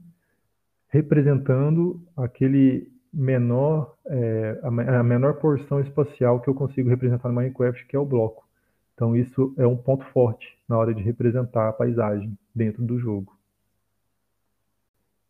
representando 0.88 2.02
aquele 2.16 2.90
menor, 3.12 3.94
é, 4.06 4.60
a 4.62 5.02
menor 5.02 5.34
porção 5.34 5.80
espacial 5.80 6.40
que 6.40 6.48
eu 6.48 6.54
consigo 6.54 6.88
representar 6.88 7.28
no 7.28 7.34
Minecraft, 7.34 7.86
que 7.86 7.96
é 7.96 7.98
o 7.98 8.04
bloco. 8.04 8.46
Então 8.94 9.14
isso 9.14 9.54
é 9.58 9.66
um 9.66 9.76
ponto 9.76 10.04
forte 10.06 10.46
na 10.68 10.78
hora 10.78 10.94
de 10.94 11.02
representar 11.02 11.68
a 11.68 11.72
paisagem 11.72 12.36
dentro 12.54 12.82
do 12.82 12.98
jogo. 12.98 13.36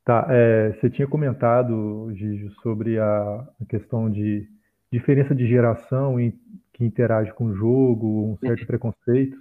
Tá, 0.05 0.27
é, 0.31 0.73
você 0.73 0.89
tinha 0.89 1.09
comentado, 1.09 2.13
Gijo, 2.15 2.53
sobre 2.63 2.97
a, 2.99 3.49
a 3.61 3.65
questão 3.69 4.09
de 4.09 4.49
diferença 4.91 5.35
de 5.35 5.49
geração 5.49 6.21
em, 6.21 6.33
que 6.73 6.85
interage 6.85 7.33
com 7.33 7.47
o 7.47 7.55
jogo, 7.55 8.33
um 8.33 8.37
certo 8.37 8.65
preconceito 8.67 9.37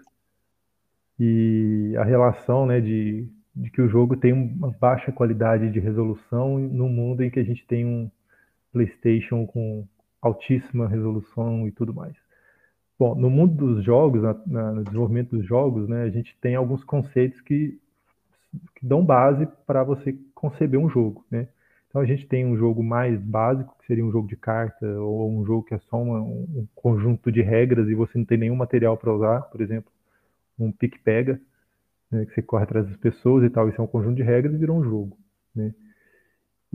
e 1.20 1.94
a 1.98 2.04
relação 2.04 2.65
né, 2.65 2.82
de, 2.82 3.27
de 3.56 3.70
que 3.70 3.82
o 3.82 3.88
jogo 3.88 4.18
tem 4.18 4.34
uma 4.34 4.72
baixa 4.72 5.12
qualidade 5.12 5.70
de 5.70 5.80
resolução 5.80 6.58
no 6.58 6.89
mundo 6.89 7.24
em 7.24 7.30
que 7.30 7.39
a 7.39 7.44
gente 7.44 7.65
tem 7.68 7.86
um 7.86 8.10
PlayStation 8.75 9.48
com 9.48 9.88
altíssima 10.22 10.86
resolução 10.86 11.65
e 11.65 11.72
tudo 11.72 11.94
mais. 11.94 12.13
Bom, 13.00 13.15
no 13.15 13.29
mundo 13.29 13.55
dos 13.55 13.86
jogos, 13.86 14.22
na, 14.22 14.36
na, 14.46 14.72
no 14.74 14.84
desenvolvimento 14.84 15.38
dos 15.38 15.46
jogos, 15.46 15.88
né, 15.88 16.03
a 16.03 16.10
gente 16.10 16.38
tem 16.41 16.55
alguns 16.55 16.84
conceitos 16.84 17.39
que, 17.39 17.79
que 18.75 18.86
dão 18.86 19.03
base 19.03 19.48
para 19.65 19.82
você 19.82 20.13
conceber 20.34 20.77
um 20.77 20.89
jogo, 20.89 21.25
né? 21.32 21.48
Então 21.88 22.01
a 22.01 22.05
gente 22.05 22.27
tem 22.27 22.46
um 22.46 22.58
jogo 22.58 22.84
mais 22.84 23.17
básico, 23.22 23.74
que 23.79 23.86
seria 23.86 24.05
um 24.05 24.12
jogo 24.12 24.27
de 24.27 24.36
carta, 24.36 24.86
ou 25.00 25.32
um 25.32 25.46
jogo 25.46 25.63
que 25.63 25.74
é 25.74 25.79
só 25.89 26.01
uma, 26.01 26.20
um 26.20 26.67
conjunto 26.75 27.32
de 27.32 27.41
regras 27.41 27.88
e 27.88 27.96
você 27.96 28.17
não 28.17 28.25
tem 28.25 28.38
nenhum 28.38 28.55
material 28.58 28.98
para 28.98 29.13
usar, 29.13 29.41
por 29.44 29.62
exemplo, 29.62 29.89
um 30.60 30.70
pique-pega, 30.74 31.39
né, 32.12 32.25
que 32.25 32.34
você 32.34 32.41
corre 32.41 32.63
atrás 32.63 32.86
das 32.86 32.98
pessoas 32.98 33.46
e 33.46 33.50
tal, 33.50 33.70
isso 33.70 33.79
é 33.79 33.84
um 33.84 33.88
conjunto 33.88 34.17
de 34.17 34.24
regras 34.24 34.53
e 34.53 34.58
virou 34.58 34.77
um 34.77 34.84
jogo. 34.84 35.17
Né? 35.55 35.74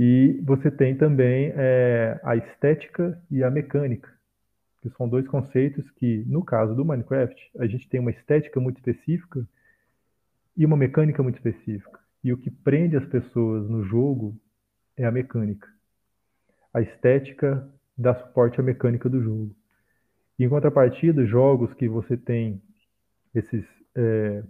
E 0.03 0.41
você 0.43 0.71
tem 0.71 0.97
também 0.97 1.53
é, 1.55 2.19
a 2.25 2.35
estética 2.35 3.23
e 3.31 3.45
a 3.45 3.51
mecânica, 3.51 4.11
que 4.81 4.89
são 4.97 5.07
dois 5.07 5.29
conceitos 5.29 5.85
que, 5.91 6.25
no 6.27 6.43
caso 6.43 6.75
do 6.75 6.87
Minecraft, 6.87 7.39
a 7.59 7.67
gente 7.67 7.87
tem 7.87 8.01
uma 8.01 8.11
estética 8.11 8.59
muito 8.59 8.79
específica 8.79 9.47
e 10.57 10.65
uma 10.65 10.75
mecânica 10.75 11.23
muito 11.23 11.37
específica. 11.37 12.01
E 12.25 12.33
o 12.33 12.39
que 12.39 12.51
prende 12.51 12.97
as 12.97 13.05
pessoas 13.11 13.69
no 13.69 13.85
jogo 13.85 14.35
é 14.97 15.05
a 15.05 15.11
mecânica. 15.13 15.69
A 16.73 16.81
estética 16.81 17.69
dá 17.95 18.15
suporte 18.15 18.59
à 18.59 18.63
mecânica 18.63 19.07
do 19.07 19.23
jogo. 19.23 19.55
E, 20.39 20.45
em 20.45 20.49
contrapartida, 20.49 21.27
jogos 21.27 21.75
que 21.75 21.87
você 21.87 22.17
tem 22.17 22.63
esses 23.35 23.67
é, 23.95 24.45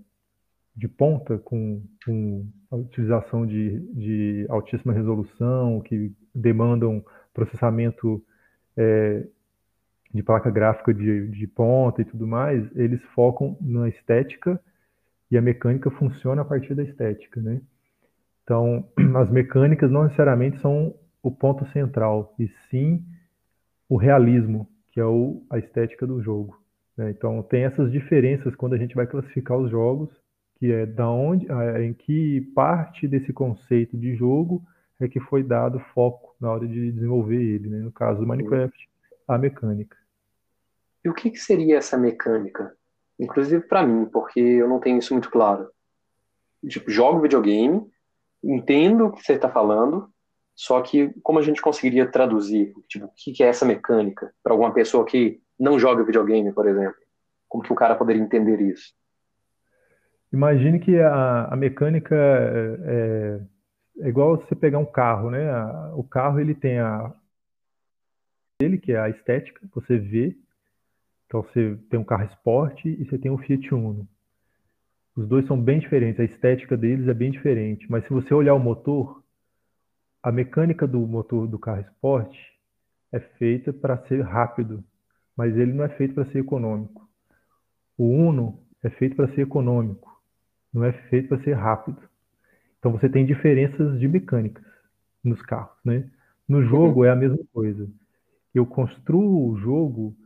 de 0.76 0.88
ponta 0.88 1.38
com, 1.38 1.82
com 2.04 2.46
a 2.70 2.76
utilização 2.76 3.46
de, 3.46 3.80
de, 3.94 4.46
altíssima 4.48 4.92
resolução, 4.92 5.80
que 5.80 6.12
demandam 6.34 7.04
processamento 7.34 8.22
é, 8.76 9.26
de 10.12 10.22
placa 10.22 10.50
gráfica 10.50 10.92
de, 10.94 11.28
de 11.28 11.46
ponta 11.46 12.02
e 12.02 12.04
tudo 12.04 12.26
mais, 12.26 12.64
eles 12.76 13.02
focam 13.14 13.56
na 13.60 13.88
estética 13.88 14.60
e 15.30 15.36
a 15.36 15.42
mecânica 15.42 15.90
funciona 15.90 16.42
a 16.42 16.44
partir 16.44 16.74
da 16.74 16.82
estética, 16.82 17.40
né? 17.40 17.60
Então, 18.42 18.88
as 19.16 19.30
mecânicas 19.30 19.90
não 19.90 20.04
necessariamente 20.04 20.60
são 20.60 20.94
o 21.22 21.30
ponto 21.30 21.66
central, 21.72 22.34
e 22.38 22.48
sim 22.70 23.04
o 23.88 23.96
realismo, 23.96 24.66
que 24.92 25.00
é 25.00 25.04
o, 25.04 25.42
a 25.50 25.58
estética 25.58 26.06
do 26.06 26.22
jogo. 26.22 26.58
Né? 26.96 27.10
Então, 27.10 27.42
tem 27.42 27.64
essas 27.64 27.92
diferenças 27.92 28.54
quando 28.54 28.74
a 28.74 28.78
gente 28.78 28.94
vai 28.94 29.06
classificar 29.06 29.58
os 29.58 29.70
jogos, 29.70 30.10
que 30.60 30.70
é 30.70 30.84
da 30.84 31.08
onde, 31.08 31.46
em 31.82 31.94
que 31.94 32.42
parte 32.54 33.08
desse 33.08 33.32
conceito 33.32 33.96
de 33.96 34.14
jogo 34.14 34.62
é 35.00 35.08
que 35.08 35.18
foi 35.18 35.42
dado 35.42 35.80
foco 35.94 36.36
na 36.38 36.50
hora 36.52 36.68
de 36.68 36.92
desenvolver 36.92 37.42
ele. 37.42 37.70
Né? 37.70 37.78
No 37.78 37.90
caso 37.90 38.20
do 38.20 38.26
Minecraft, 38.26 38.88
a 39.26 39.38
mecânica. 39.38 39.96
E 41.02 41.08
o 41.08 41.14
que, 41.14 41.30
que 41.30 41.38
seria 41.38 41.78
essa 41.78 41.96
mecânica? 41.96 42.76
Inclusive 43.18 43.62
para 43.62 43.86
mim, 43.86 44.04
porque 44.04 44.38
eu 44.38 44.68
não 44.68 44.78
tenho 44.78 44.98
isso 44.98 45.14
muito 45.14 45.30
claro. 45.30 45.70
Tipo, 46.68 46.90
jogo 46.90 47.22
videogame, 47.22 47.90
entendo 48.44 49.06
o 49.06 49.12
que 49.12 49.22
você 49.22 49.32
está 49.32 49.48
falando, 49.48 50.10
só 50.54 50.82
que 50.82 51.10
como 51.22 51.38
a 51.38 51.42
gente 51.42 51.62
conseguiria 51.62 52.06
traduzir, 52.06 52.74
tipo, 52.86 53.06
o 53.06 53.12
que, 53.16 53.32
que 53.32 53.42
é 53.42 53.46
essa 53.46 53.64
mecânica 53.64 54.30
para 54.42 54.52
alguma 54.52 54.74
pessoa 54.74 55.06
que 55.06 55.40
não 55.58 55.78
joga 55.78 56.04
videogame, 56.04 56.52
por 56.52 56.68
exemplo? 56.68 57.00
Como 57.48 57.64
que 57.64 57.72
o 57.72 57.76
cara 57.76 57.94
poderia 57.94 58.22
entender 58.22 58.60
isso? 58.60 58.92
Imagine 60.32 60.78
que 60.78 60.98
a, 60.98 61.46
a 61.46 61.56
mecânica 61.56 62.14
é, 62.14 63.40
é, 64.02 64.08
igual 64.08 64.36
você 64.36 64.54
pegar 64.54 64.78
um 64.78 64.86
carro, 64.86 65.30
né? 65.30 65.50
o 65.94 66.04
carro 66.04 66.38
ele 66.38 66.54
tem 66.54 66.78
a 66.78 67.12
ele 68.60 68.78
que 68.78 68.92
é 68.92 69.00
a 69.00 69.08
estética, 69.08 69.60
você 69.74 69.96
vê 69.98 70.36
então 71.30 71.42
você 71.44 71.78
tem 71.88 71.98
um 71.98 72.04
carro 72.04 72.24
esporte 72.24 72.88
e 72.88 73.04
você 73.04 73.16
tem 73.16 73.30
um 73.30 73.38
Fiat 73.38 73.72
Uno. 73.72 74.06
Os 75.14 75.28
dois 75.28 75.46
são 75.46 75.60
bem 75.60 75.78
diferentes, 75.78 76.18
a 76.18 76.24
estética 76.24 76.76
deles 76.76 77.06
é 77.06 77.14
bem 77.14 77.30
diferente, 77.30 77.86
mas 77.88 78.02
se 78.04 78.10
você 78.10 78.34
olhar 78.34 78.54
o 78.54 78.58
motor, 78.58 79.22
a 80.20 80.32
mecânica 80.32 80.88
do 80.88 80.98
motor 81.06 81.46
do 81.46 81.56
carro 81.56 81.82
esporte 81.82 82.36
é 83.12 83.20
feita 83.20 83.72
para 83.72 83.96
ser 84.08 84.22
rápido, 84.22 84.82
mas 85.36 85.56
ele 85.56 85.72
não 85.72 85.84
é 85.84 85.88
feito 85.90 86.14
para 86.14 86.26
ser 86.32 86.40
econômico. 86.40 87.08
O 87.96 88.08
Uno 88.08 88.60
é 88.82 88.90
feito 88.90 89.14
para 89.14 89.32
ser 89.32 89.42
econômico, 89.42 90.09
não 90.72 90.84
é 90.84 90.92
feito 90.92 91.28
para 91.28 91.42
ser 91.42 91.54
rápido. 91.54 91.98
Então 92.78 92.92
você 92.92 93.08
tem 93.08 93.26
diferenças 93.26 93.98
de 93.98 94.08
mecânicas 94.08 94.64
nos 95.22 95.40
carros, 95.42 95.76
né? 95.84 96.08
No 96.48 96.64
jogo 96.64 97.04
é 97.04 97.10
a 97.10 97.16
mesma 97.16 97.38
coisa. 97.52 97.88
Eu 98.54 98.66
construo 98.66 99.50
o 99.50 99.58
jogo 99.58 100.16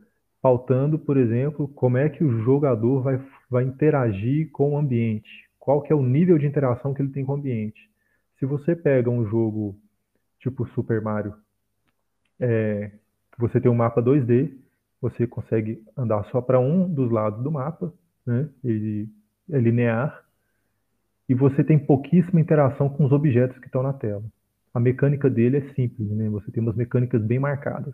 pautando, 0.41 0.97
por 0.97 1.17
exemplo, 1.17 1.67
como 1.67 1.97
é 1.97 2.09
que 2.09 2.23
o 2.23 2.43
jogador 2.43 3.01
vai, 3.01 3.21
vai 3.49 3.63
interagir 3.63 4.51
com 4.51 4.73
o 4.73 4.77
ambiente, 4.77 5.49
qual 5.59 5.81
que 5.81 5.91
é 5.91 5.95
o 5.95 6.03
nível 6.03 6.37
de 6.37 6.45
interação 6.45 6.93
que 6.93 7.01
ele 7.01 7.11
tem 7.11 7.25
com 7.25 7.33
o 7.33 7.35
ambiente. 7.35 7.89
Se 8.39 8.45
você 8.45 8.75
pega 8.75 9.09
um 9.09 9.27
jogo 9.27 9.75
tipo 10.39 10.67
Super 10.69 11.01
Mario, 11.01 11.33
é, 12.39 12.91
você 13.37 13.59
tem 13.59 13.69
um 13.69 13.75
mapa 13.75 14.01
2D, 14.01 14.51
você 15.01 15.27
consegue 15.27 15.83
andar 15.95 16.23
só 16.25 16.41
para 16.41 16.59
um 16.59 16.91
dos 16.91 17.11
lados 17.11 17.43
do 17.43 17.51
mapa, 17.51 17.93
né? 18.25 18.49
ele 18.63 19.09
é 19.51 19.59
linear, 19.59 20.24
e 21.27 21.33
você 21.33 21.63
tem 21.63 21.79
pouquíssima 21.79 22.39
interação 22.39 22.87
com 22.87 23.05
os 23.05 23.11
objetos 23.11 23.57
que 23.59 23.65
estão 23.65 23.81
na 23.81 23.93
tela. 23.93 24.23
A 24.73 24.79
mecânica 24.79 25.29
dele 25.29 25.57
é 25.57 25.73
simples, 25.73 26.09
né? 26.11 26.29
você 26.29 26.51
tem 26.51 26.61
umas 26.61 26.75
mecânicas 26.75 27.21
bem 27.21 27.39
marcadas. 27.39 27.93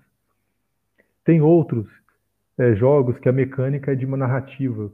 Tem 1.24 1.40
outros 1.40 1.88
é, 2.58 2.76
jogos 2.76 3.18
que 3.20 3.30
a 3.30 3.32
mecânica 3.32 3.92
é 3.92 3.96
de 3.96 4.06
uma 4.06 4.18
narrativa. 4.18 4.92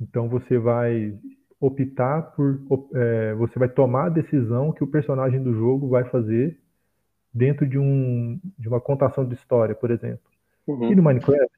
Então 0.00 0.28
você 0.28 0.58
vai 0.58 1.18
optar 1.58 2.22
por. 2.34 2.60
É, 2.94 3.34
você 3.34 3.58
vai 3.58 3.68
tomar 3.68 4.06
a 4.06 4.10
decisão 4.10 4.72
que 4.72 4.84
o 4.84 4.86
personagem 4.86 5.42
do 5.42 5.54
jogo 5.54 5.88
vai 5.88 6.04
fazer 6.04 6.58
dentro 7.32 7.66
de, 7.66 7.78
um, 7.78 8.40
de 8.58 8.68
uma 8.68 8.80
contação 8.80 9.24
de 9.24 9.34
história, 9.34 9.74
por 9.74 9.90
exemplo. 9.90 10.20
Uhum. 10.66 10.92
E 10.92 10.94
no 10.94 11.02
Minecraft, 11.02 11.48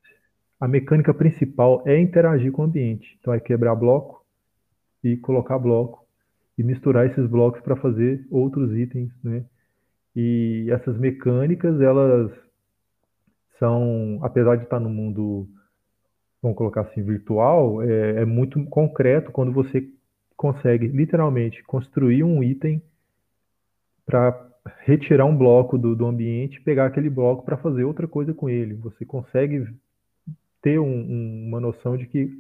a 0.61 0.69
mecânica 0.69 1.13
principal 1.13 1.83
é 1.87 1.99
interagir 1.99 2.53
com 2.53 2.63
o 2.63 2.65
ambiente. 2.65 3.17
Então 3.21 3.35
é 3.35 3.41
quebrar 3.41 3.75
bloco 3.75 4.25
e 5.03 5.17
colocar 5.17 5.59
bloco 5.59 6.02
e 6.57 6.63
misturar 6.63 7.07
esses 7.07 7.27
blocos 7.27 7.61
para 7.63 7.77
fazer 7.77 8.27
outros 8.31 8.77
itens, 8.77 9.11
né? 9.23 9.45
E 10.15 10.67
essas 10.71 10.99
mecânicas, 10.99 11.81
elas 11.81 12.31
são, 13.59 14.19
apesar 14.23 14.57
de 14.57 14.65
estar 14.65 14.79
no 14.79 14.91
mundo, 14.91 15.49
vamos 16.43 16.59
colocar 16.59 16.83
assim, 16.83 17.03
virtual, 17.03 17.83
é, 17.83 18.23
é 18.23 18.25
muito 18.25 18.63
concreto 18.67 19.31
quando 19.31 19.53
você 19.53 19.89
consegue 20.37 20.89
literalmente 20.89 21.63
construir 21.63 22.25
um 22.25 22.43
item 22.43 22.83
para 24.05 24.49
retirar 24.81 25.25
um 25.25 25.37
bloco 25.37 25.79
do, 25.79 25.95
do 25.95 26.07
ambiente, 26.07 26.61
pegar 26.61 26.87
aquele 26.87 27.09
bloco 27.09 27.45
para 27.45 27.57
fazer 27.57 27.85
outra 27.85 28.07
coisa 28.07 28.35
com 28.35 28.51
ele. 28.51 28.75
Você 28.75 29.05
consegue 29.05 29.67
ter 30.61 30.79
um, 30.79 30.87
um, 30.87 31.45
uma 31.49 31.61
noção 31.61 31.97
de 31.97 32.07
que 32.07 32.31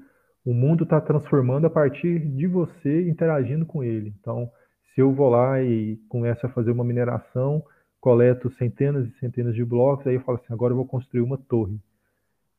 o 0.45 0.53
mundo 0.53 0.85
está 0.85 1.01
transformando 1.01 1.67
a 1.67 1.71
partir 1.71 2.19
de 2.19 2.47
você 2.47 3.09
interagindo 3.09 3.65
com 3.65 3.83
ele. 3.83 4.13
Então, 4.21 4.51
se 4.95 5.01
eu 5.01 5.13
vou 5.13 5.31
lá 5.31 5.63
e 5.63 5.97
começo 6.09 6.45
a 6.45 6.51
fazer 6.51 6.71
uma 6.71 6.85
mineração, 6.85 7.63
coleto 8.01 8.51
centenas 8.55 9.07
e 9.07 9.19
centenas 9.19 9.55
de 9.55 9.65
blocos, 9.65 10.07
aí 10.07 10.15
eu 10.15 10.21
falo 10.23 10.39
assim, 10.39 10.53
agora 10.53 10.73
eu 10.73 10.77
vou 10.77 10.87
construir 10.87 11.23
uma 11.23 11.39
torre. 11.39 11.79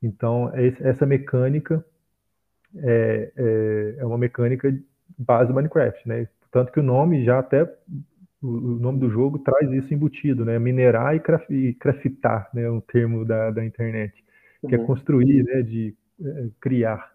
Então, 0.01 0.51
essa 0.53 1.05
mecânica 1.05 1.85
é, 2.75 3.31
é, 3.35 3.95
é 3.99 4.05
uma 4.05 4.17
mecânica 4.17 4.73
base 5.17 5.47
do 5.47 5.53
Minecraft, 5.53 6.07
né? 6.07 6.27
Tanto 6.51 6.71
que 6.71 6.79
o 6.79 6.83
nome 6.83 7.23
já 7.23 7.39
até 7.39 7.69
o 8.41 8.77
nome 8.77 8.99
do 8.99 9.09
jogo 9.09 9.39
traz 9.39 9.71
isso 9.71 9.93
embutido, 9.93 10.43
né? 10.43 10.59
Minerar 10.59 11.15
e, 11.15 11.73
craftar, 11.73 12.49
né? 12.53 12.69
Um 12.69 12.81
termo 12.81 13.23
da, 13.23 13.51
da 13.51 13.65
internet, 13.65 14.13
que 14.67 14.75
é 14.75 14.77
uhum. 14.77 14.83
é 14.83 14.87
construir, 14.87 15.43
né? 15.43 15.61
De 15.61 15.95
é, 16.21 16.47
criar. 16.59 17.12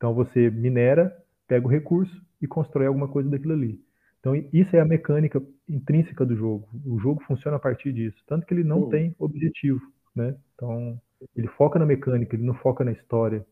Então 0.00 0.14
você 0.14 0.48
minera, 0.48 1.14
pega 1.46 1.66
o 1.66 1.68
recurso 1.68 2.24
e 2.40 2.46
constrói 2.46 2.86
alguma 2.86 3.06
coisa 3.06 3.28
daquilo 3.28 3.52
ali. 3.52 3.78
Então, 4.18 4.34
isso 4.50 4.74
é 4.74 4.80
a 4.80 4.84
mecânica 4.84 5.42
intrínseca 5.68 6.24
do 6.24 6.34
jogo. 6.34 6.66
O 6.86 6.98
jogo 6.98 7.22
funciona 7.26 7.58
a 7.58 7.60
partir 7.60 7.92
disso. 7.92 8.16
Tanto 8.26 8.46
que 8.46 8.54
ele 8.54 8.64
não 8.64 8.84
Sim. 8.84 8.90
tem 8.90 9.16
objetivo, 9.18 9.80
né? 10.16 10.34
Então, 10.54 10.98
ele 11.36 11.48
foca 11.48 11.78
na 11.78 11.84
mecânica, 11.84 12.34
ele 12.34 12.44
não 12.44 12.54
foca 12.54 12.82
na 12.82 12.92
história. 12.92 13.46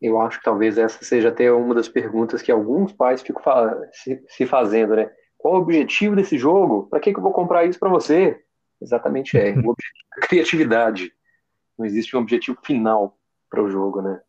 Eu 0.00 0.20
acho 0.20 0.38
que 0.38 0.44
talvez 0.44 0.76
essa 0.76 1.02
seja 1.02 1.30
até 1.30 1.50
uma 1.50 1.74
das 1.74 1.88
perguntas 1.88 2.42
que 2.42 2.52
alguns 2.52 2.92
pais 2.92 3.22
ficam 3.22 3.42
se 4.26 4.46
fazendo, 4.46 4.96
né? 4.96 5.10
Qual 5.38 5.54
o 5.54 5.58
objetivo 5.58 6.14
desse 6.14 6.36
jogo? 6.36 6.88
Para 6.88 7.00
que, 7.00 7.12
que 7.12 7.18
eu 7.18 7.22
vou 7.22 7.32
comprar 7.32 7.64
isso 7.64 7.78
para 7.78 7.88
você? 7.88 8.38
Exatamente 8.80 9.38
é. 9.38 9.50
o 9.52 9.58
objetivo 9.70 10.06
é 10.16 10.24
a 10.24 10.28
criatividade. 10.28 11.10
Não 11.78 11.86
existe 11.86 12.14
um 12.14 12.20
objetivo 12.20 12.58
final 12.62 13.18
para 13.48 13.62
o 13.62 13.70
jogo, 13.70 14.02
né? 14.02 14.20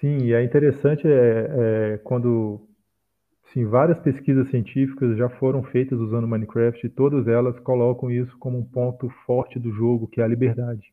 Sim, 0.00 0.24
e 0.24 0.32
é 0.32 0.42
interessante 0.42 1.06
é, 1.06 1.94
é, 1.94 1.98
quando 1.98 2.66
Sim, 3.52 3.66
várias 3.66 3.98
pesquisas 4.00 4.48
científicas 4.50 5.16
já 5.18 5.28
foram 5.28 5.62
feitas 5.64 5.98
usando 5.98 6.28
Minecraft 6.28 6.86
e 6.86 6.90
todas 6.90 7.26
elas 7.26 7.58
colocam 7.60 8.10
isso 8.10 8.36
como 8.38 8.58
um 8.58 8.64
ponto 8.64 9.08
forte 9.26 9.58
do 9.58 9.72
jogo, 9.72 10.06
que 10.06 10.20
é 10.20 10.24
a 10.24 10.28
liberdade. 10.28 10.92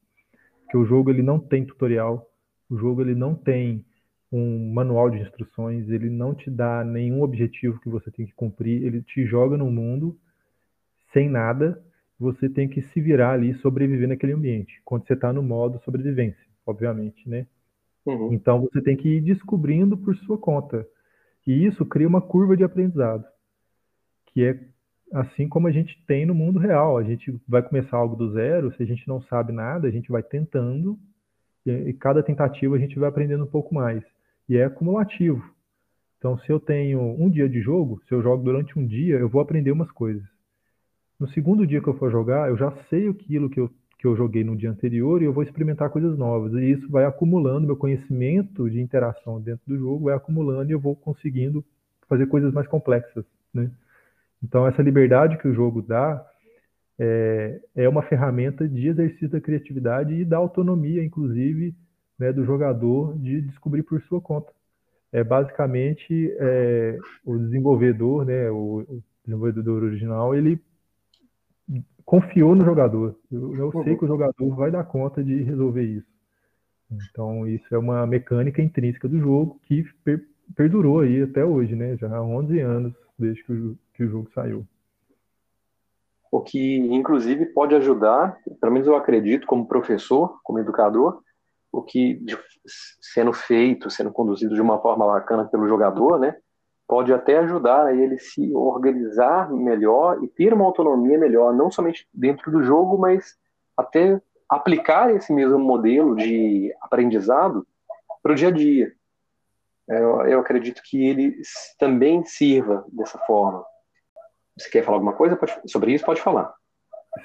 Porque 0.64 0.78
o 0.78 0.86
jogo 0.86 1.12
ele 1.12 1.24
não 1.24 1.40
tem 1.40 1.66
tutorial, 1.66 2.28
o 2.70 2.78
jogo 2.78 3.02
ele 3.02 3.16
não 3.16 3.36
tem 3.36 3.86
um 4.32 4.74
manual 4.74 5.10
de 5.10 5.20
instruções, 5.20 5.90
ele 5.90 6.10
não 6.10 6.36
te 6.36 6.50
dá 6.50 6.84
nenhum 6.84 7.22
objetivo 7.22 7.80
que 7.80 7.90
você 7.90 8.12
tem 8.12 8.26
que 8.26 8.34
cumprir, 8.34 8.84
ele 8.84 9.02
te 9.04 9.26
joga 9.26 9.58
no 9.58 9.72
mundo 9.72 10.18
sem 11.14 11.30
nada, 11.30 11.82
você 12.20 12.50
tem 12.50 12.68
que 12.68 12.82
se 12.82 13.02
virar 13.02 13.32
ali 13.34 13.54
sobreviver 13.56 14.08
naquele 14.08 14.34
ambiente, 14.34 14.82
quando 14.86 15.08
você 15.08 15.14
está 15.14 15.32
no 15.34 15.44
modo 15.44 15.80
sobrevivência, 15.84 16.46
obviamente, 16.66 17.28
né? 17.30 17.48
Uhum. 18.08 18.34
Então 18.34 18.62
você 18.62 18.82
tem 18.82 18.96
que 18.96 19.18
ir 19.18 19.22
descobrindo 19.22 19.98
por 19.98 20.16
sua 20.18 20.38
conta. 20.38 20.88
E 21.46 21.66
isso 21.66 21.86
cria 21.86 22.08
uma 22.08 22.22
curva 22.22 22.56
de 22.56 22.64
aprendizado, 22.64 23.26
que 24.28 24.44
é 24.44 24.60
assim 25.14 25.48
como 25.48 25.68
a 25.68 25.72
gente 25.72 26.02
tem 26.06 26.26
no 26.26 26.34
mundo 26.34 26.60
real. 26.60 26.98
A 26.98 27.04
gente 27.04 27.40
vai 27.48 27.62
começar 27.62 27.98
algo 27.98 28.16
do 28.16 28.32
zero, 28.32 28.74
se 28.76 28.84
a 28.84 28.86
gente 28.86 29.08
não 29.08 29.22
sabe 29.24 29.52
nada, 29.52 29.88
a 29.88 29.92
gente 29.92 30.12
vai 30.12 30.24
tentando, 30.24 30.98
e, 31.66 31.94
cada 31.94 32.24
tentativa 32.24 32.76
a 32.76 32.80
gente 32.80 32.98
vai 32.98 33.10
aprendendo 33.10 33.44
um 33.44 33.50
pouco 33.50 33.76
mais. 33.76 34.04
E 34.48 34.58
é 34.58 34.66
acumulativo. 34.66 35.44
Então, 36.18 36.38
se 36.40 36.50
eu 36.50 36.60
tenho 36.60 37.00
um 37.00 37.30
dia 37.30 37.48
de 37.48 37.62
jogo, 37.62 38.02
se 38.08 38.14
eu 38.14 38.22
jogo 38.22 38.44
durante 38.44 38.78
um 38.80 38.86
dia, 38.86 39.18
eu 39.18 39.30
vou 39.30 39.42
aprender 39.42 39.72
umas 39.72 39.92
coisas. 39.92 40.24
No 41.20 41.28
segundo 41.30 41.66
dia 41.66 41.82
que 41.82 41.88
eu 41.88 41.98
for 41.98 42.12
jogar, 42.12 42.50
eu 42.50 42.58
já 42.58 42.72
sei 42.90 43.08
aquilo 43.08 43.50
que 43.50 43.60
eu, 43.60 43.70
que 43.98 44.06
eu 44.06 44.16
joguei 44.16 44.44
no 44.44 44.56
dia 44.56 44.70
anterior 44.70 45.22
e 45.22 45.26
eu 45.26 45.34
vou 45.34 45.44
experimentar 45.44 45.90
coisas 45.90 46.18
novas. 46.18 46.54
E 46.54 46.72
isso 46.72 46.90
vai 46.90 47.06
acumulando, 47.06 47.68
meu 47.68 47.76
conhecimento 47.76 48.70
de 48.70 48.80
interação 48.80 49.42
dentro 49.42 49.64
do 49.68 49.78
jogo 49.78 50.06
vai 50.06 50.16
acumulando 50.16 50.70
e 50.70 50.74
eu 50.74 50.80
vou 50.80 50.96
conseguindo 50.96 51.66
fazer 52.08 52.28
coisas 52.28 52.54
mais 52.54 52.68
complexas, 52.68 53.26
né? 53.54 53.70
Então, 54.44 54.68
essa 54.68 54.82
liberdade 54.82 55.38
que 55.38 55.48
o 55.48 55.54
jogo 55.54 55.82
dá 55.82 56.24
é, 57.00 57.60
é 57.76 57.90
uma 57.90 58.04
ferramenta 58.04 58.68
de 58.68 58.88
exercício 58.88 59.30
da 59.30 59.42
criatividade 59.42 60.14
e 60.14 60.26
da 60.26 60.38
autonomia, 60.38 61.04
inclusive, 61.04 61.76
né, 62.18 62.32
do 62.32 62.46
jogador 62.46 63.18
de 63.18 63.42
descobrir 63.42 63.84
por 63.84 64.02
sua 64.04 64.22
conta. 64.22 64.52
É 65.12 65.24
basicamente 65.24 66.34
é, 66.40 66.98
o 67.24 67.38
desenvolvedor, 67.38 68.26
né, 68.26 68.50
o, 68.50 68.86
o, 68.88 69.04
desenvolvedor 69.24 69.84
original, 69.84 70.34
ele 70.36 70.60
confiou 72.08 72.56
no 72.56 72.64
jogador. 72.64 73.20
Eu, 73.30 73.54
eu 73.54 73.84
sei 73.84 73.98
que 73.98 74.06
o 74.06 74.08
jogador 74.08 74.56
vai 74.56 74.72
dar 74.72 74.86
conta 74.86 75.22
de 75.22 75.44
resolver 75.44 75.84
isso. 75.84 76.08
Então, 76.90 77.46
isso 77.46 77.76
é 77.76 77.78
uma 77.78 78.08
mecânica 78.08 78.62
intrínseca 78.62 79.10
do 79.10 79.20
jogo 79.20 79.60
que 79.64 79.84
per, 80.06 80.26
perdurou 80.56 81.02
aí 81.02 81.22
até 81.22 81.44
hoje, 81.44 81.76
né? 81.76 81.98
Já 81.98 82.08
há 82.16 82.24
11 82.24 82.60
anos 82.62 82.94
desde 83.20 83.44
que 83.44 83.52
o, 83.52 83.78
que 83.94 84.04
o 84.06 84.10
jogo 84.10 84.30
saiu. 84.34 84.66
O 86.32 86.40
que, 86.40 86.78
inclusive, 86.78 87.48
pode 87.48 87.76
ajudar, 87.76 88.38
pelo 88.62 88.72
menos 88.72 88.88
eu 88.88 88.96
acredito, 88.96 89.46
como 89.46 89.68
professor, 89.68 90.40
como 90.44 90.60
educador, 90.60 91.22
o 91.74 91.84
que 91.84 92.24
sendo 93.14 93.34
feito, 93.34 93.90
sendo 93.90 94.14
conduzido 94.14 94.56
de 94.56 94.62
uma 94.62 94.82
forma 94.82 95.06
bacana 95.06 95.44
pelo 95.44 95.68
jogador, 95.68 96.18
né, 96.18 96.38
pode 96.88 97.14
até 97.14 97.38
ajudar 97.40 97.88
a 97.88 97.94
ele 97.94 98.18
se 98.18 98.54
organizar 98.54 99.52
melhor 99.52 100.24
e 100.24 100.28
ter 100.28 100.54
uma 100.54 100.66
autonomia 100.66 101.18
melhor, 101.18 101.54
não 101.54 101.70
somente 101.70 102.08
dentro 102.14 102.50
do 102.50 102.64
jogo, 102.64 102.98
mas 102.98 103.36
até 103.76 104.22
aplicar 104.50 105.14
esse 105.14 105.34
mesmo 105.34 105.60
modelo 105.60 106.16
de 106.16 106.74
aprendizado 106.82 107.68
para 108.24 108.32
o 108.32 108.36
dia 108.36 108.48
a 108.48 108.52
dia. 108.52 108.94
Eu, 109.88 110.22
eu 110.28 110.40
acredito 110.40 110.82
que 110.84 111.06
ele 111.06 111.36
também 111.78 112.24
sirva 112.24 112.86
dessa 112.92 113.18
forma. 113.20 113.64
Você 114.58 114.70
quer 114.70 114.84
falar 114.84 114.98
alguma 114.98 115.14
coisa 115.14 115.36
pode, 115.36 115.54
sobre 115.68 115.94
isso? 115.94 116.06
Pode 116.06 116.22
falar. 116.22 116.54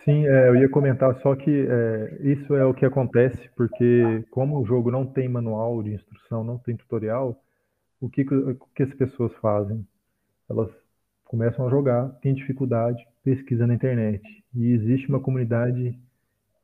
Sim, 0.04 0.26
é, 0.26 0.48
eu 0.48 0.56
ia 0.56 0.68
comentar 0.68 1.14
só 1.20 1.34
que 1.34 1.66
é, 1.68 2.18
isso 2.22 2.54
é 2.54 2.64
o 2.64 2.74
que 2.74 2.84
acontece, 2.84 3.50
porque 3.56 4.24
como 4.30 4.60
o 4.60 4.64
jogo 4.64 4.90
não 4.90 5.06
tem 5.06 5.28
manual 5.28 5.82
de 5.82 5.94
instrução, 5.94 6.42
não 6.42 6.58
tem 6.58 6.76
tutorial, 6.76 7.36
o 8.02 8.10
que, 8.10 8.24
que 8.24 8.82
as 8.82 8.92
pessoas 8.94 9.32
fazem? 9.40 9.86
Elas 10.50 10.68
começam 11.24 11.66
a 11.66 11.70
jogar, 11.70 12.08
têm 12.20 12.34
dificuldade, 12.34 13.00
pesquisa 13.22 13.64
na 13.64 13.74
internet. 13.74 14.20
E 14.54 14.72
existe 14.72 15.08
uma 15.08 15.20
comunidade 15.20 15.96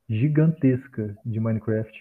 gigantesca 0.09 1.17
de 1.25 1.39
Minecraft. 1.39 1.97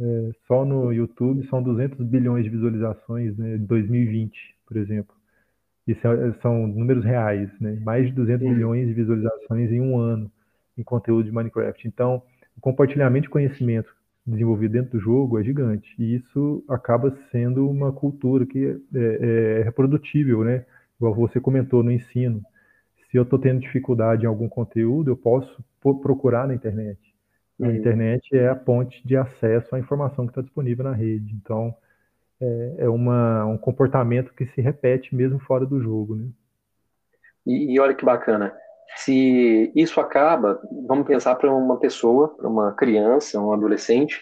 É, 0.00 0.30
só 0.46 0.64
no 0.64 0.92
YouTube 0.92 1.44
são 1.48 1.60
200 1.60 2.06
bilhões 2.06 2.44
de 2.44 2.50
visualizações 2.50 3.36
né, 3.36 3.56
em 3.56 3.66
2020, 3.66 4.32
por 4.64 4.76
exemplo. 4.76 5.14
Isso 5.84 6.06
é, 6.06 6.32
são 6.40 6.68
números 6.68 7.04
reais, 7.04 7.50
né? 7.60 7.80
mais 7.82 8.06
de 8.06 8.12
200 8.12 8.48
bilhões 8.48 8.86
de 8.86 8.94
visualizações 8.94 9.72
em 9.72 9.80
um 9.80 9.98
ano 9.98 10.30
em 10.76 10.84
conteúdo 10.84 11.24
de 11.24 11.32
Minecraft. 11.32 11.88
Então, 11.88 12.22
o 12.56 12.60
compartilhamento 12.60 13.24
de 13.24 13.30
conhecimento 13.30 13.92
desenvolvido 14.28 14.72
dentro 14.72 14.92
do 14.92 15.00
jogo 15.00 15.38
é 15.38 15.42
gigante. 15.42 15.88
E 15.98 16.16
isso 16.16 16.64
acaba 16.68 17.16
sendo 17.30 17.68
uma 17.68 17.92
cultura 17.92 18.46
que 18.46 18.80
é, 18.94 19.58
é 19.60 19.62
reprodutível, 19.62 20.44
né? 20.44 20.64
Igual 20.96 21.14
você 21.14 21.40
comentou 21.40 21.82
no 21.82 21.90
ensino. 21.90 22.42
Se 23.10 23.16
eu 23.16 23.22
estou 23.22 23.38
tendo 23.38 23.60
dificuldade 23.60 24.24
em 24.24 24.26
algum 24.26 24.48
conteúdo, 24.48 25.10
eu 25.10 25.16
posso 25.16 25.64
procurar 26.02 26.46
na 26.46 26.54
internet. 26.54 26.98
A 27.60 27.72
internet 27.72 28.36
é 28.36 28.48
a 28.48 28.54
ponte 28.54 29.04
de 29.04 29.16
acesso 29.16 29.74
à 29.74 29.78
informação 29.78 30.26
que 30.26 30.30
está 30.30 30.42
disponível 30.42 30.84
na 30.84 30.92
rede. 30.92 31.34
Então, 31.34 31.74
é, 32.40 32.74
é 32.78 32.88
uma, 32.88 33.44
um 33.46 33.58
comportamento 33.58 34.32
que 34.32 34.46
se 34.46 34.60
repete 34.60 35.14
mesmo 35.14 35.40
fora 35.40 35.66
do 35.66 35.80
jogo, 35.80 36.14
né? 36.14 36.28
E, 37.44 37.74
e 37.74 37.80
olha 37.80 37.94
que 37.94 38.04
bacana 38.04 38.54
se 38.96 39.72
isso 39.74 40.00
acaba, 40.00 40.60
vamos 40.86 41.06
pensar 41.06 41.36
para 41.36 41.52
uma 41.52 41.78
pessoa, 41.78 42.28
para 42.28 42.48
uma 42.48 42.72
criança, 42.72 43.40
um 43.40 43.52
adolescente, 43.52 44.20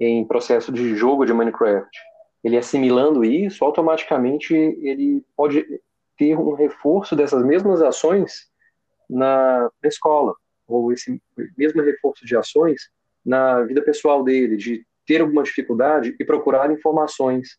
em 0.00 0.24
processo 0.24 0.72
de 0.72 0.94
jogo 0.94 1.24
de 1.24 1.32
Minecraft. 1.32 1.90
Ele 2.42 2.56
assimilando 2.56 3.24
isso, 3.24 3.64
automaticamente 3.64 4.54
ele 4.54 5.24
pode 5.36 5.64
ter 6.16 6.36
um 6.36 6.54
reforço 6.54 7.16
dessas 7.16 7.44
mesmas 7.44 7.80
ações 7.82 8.48
na, 9.08 9.70
na 9.82 9.88
escola, 9.88 10.34
ou 10.66 10.92
esse 10.92 11.20
mesmo 11.56 11.82
reforço 11.82 12.24
de 12.26 12.36
ações 12.36 12.90
na 13.24 13.62
vida 13.62 13.82
pessoal 13.82 14.22
dele, 14.22 14.56
de 14.56 14.84
ter 15.06 15.20
alguma 15.20 15.42
dificuldade 15.42 16.14
e 16.18 16.24
procurar 16.24 16.70
informações, 16.70 17.56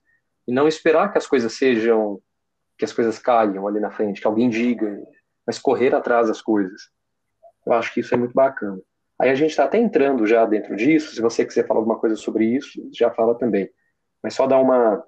e 0.48 0.54
não 0.54 0.68
esperar 0.68 1.12
que 1.12 1.18
as 1.18 1.28
coisas 1.28 1.54
sejam, 1.54 2.20
que 2.78 2.86
as 2.86 2.94
coisas 2.94 3.18
caiam 3.18 3.68
ali 3.68 3.80
na 3.80 3.92
frente, 3.92 4.22
que 4.22 4.28
alguém 4.28 4.50
diga, 4.50 5.02
mas 5.50 5.58
correr 5.58 5.96
atrás 5.96 6.28
das 6.28 6.44
coisas. 6.44 6.92
Eu 7.66 7.74
acho 7.74 7.92
que 7.92 8.02
isso 8.02 8.14
é 8.14 8.18
muito 8.20 8.36
bacana. 8.36 8.80
Aí 9.20 9.32
a 9.32 9.34
gente 9.34 9.50
está 9.50 9.64
até 9.64 9.80
entrando 9.80 10.28
já 10.28 10.46
dentro 10.46 10.76
disso, 10.76 11.16
se 11.16 11.20
você 11.20 11.44
quiser 11.44 11.66
falar 11.66 11.80
alguma 11.80 11.98
coisa 11.98 12.16
sobre 12.16 12.46
isso, 12.46 12.80
já 12.94 13.10
fala 13.10 13.34
também. 13.34 13.68
Mas 14.22 14.36
só 14.36 14.46
dar 14.46 14.60
uma, 14.60 15.04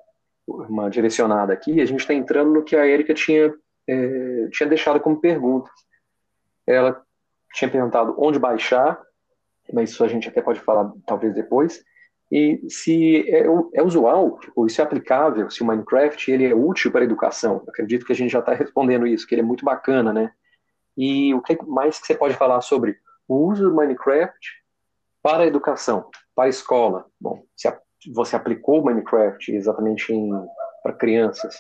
uma 0.48 0.90
direcionada 0.90 1.54
aqui, 1.54 1.80
a 1.80 1.86
gente 1.86 2.00
está 2.00 2.16
entrando 2.16 2.52
no 2.54 2.64
que 2.64 2.76
a 2.76 2.88
Erika 2.88 3.14
tinha, 3.14 3.54
é, 3.88 4.48
tinha 4.52 4.68
deixado 4.68 5.00
como 5.00 5.22
perguntas. 5.22 5.72
Ela 6.66 7.00
tinha 7.54 7.70
perguntado 7.70 8.16
onde 8.18 8.40
baixar, 8.40 9.00
mas 9.72 9.92
isso 9.92 10.04
a 10.04 10.08
gente 10.08 10.28
até 10.28 10.42
pode 10.42 10.60
falar 10.60 10.92
talvez 11.06 11.36
depois. 11.36 11.84
E 12.32 12.62
se 12.70 13.30
é, 13.30 13.46
é, 13.74 13.84
usual, 13.84 14.40
tipo, 14.40 14.66
isso 14.66 14.80
é 14.80 14.84
aplicável, 14.84 15.50
se 15.50 15.62
o 15.62 15.66
Minecraft 15.66 16.32
ele 16.32 16.46
é 16.46 16.56
útil 16.56 16.90
para 16.90 17.02
a 17.02 17.04
educação. 17.04 17.64
acredito 17.68 18.06
que 18.06 18.14
a 18.14 18.16
gente 18.16 18.32
já 18.32 18.40
está 18.40 18.54
respondendo 18.54 19.06
isso, 19.06 19.28
que 19.28 19.36
ele 19.36 19.42
é 19.42 19.46
muito 19.46 19.66
bacana, 19.66 20.14
né? 20.14 20.32
E 20.98 21.34
o 21.34 21.42
que 21.42 21.58
mais 21.66 22.00
que 22.00 22.08
você 22.08 22.16
pode 22.16 22.36
falar 22.36 22.62
sobre 22.62 22.98
o 23.28 23.36
uso 23.36 23.70
do 23.70 23.76
Minecraft 23.76 24.50
para 25.22 25.44
a 25.44 25.48
educação, 25.48 26.10
para 26.34 26.46
a 26.46 26.50
escola? 26.50 27.06
Bom, 27.20 27.44
se 27.56 27.68
você 28.14 28.38
aplicou 28.38 28.82
o 28.82 28.86
Minecraft 28.86 29.54
exatamente 29.54 30.14
para 30.82 30.94
crianças 30.94 31.60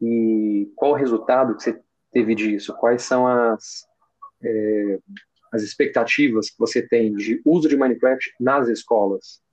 e 0.00 0.70
qual 0.76 0.92
o 0.92 0.96
resultado 0.96 1.56
que 1.56 1.62
você 1.62 1.80
teve 2.12 2.34
disso? 2.34 2.74
Quais 2.76 3.02
são 3.02 3.26
as 3.26 3.86
é, 4.42 4.98
as 5.50 5.62
expectativas 5.62 6.50
que 6.50 6.58
você 6.58 6.86
tem 6.86 7.14
de 7.14 7.40
uso 7.44 7.68
de 7.68 7.76
Minecraft 7.76 8.34
nas 8.38 8.68
escolas? 8.68 9.43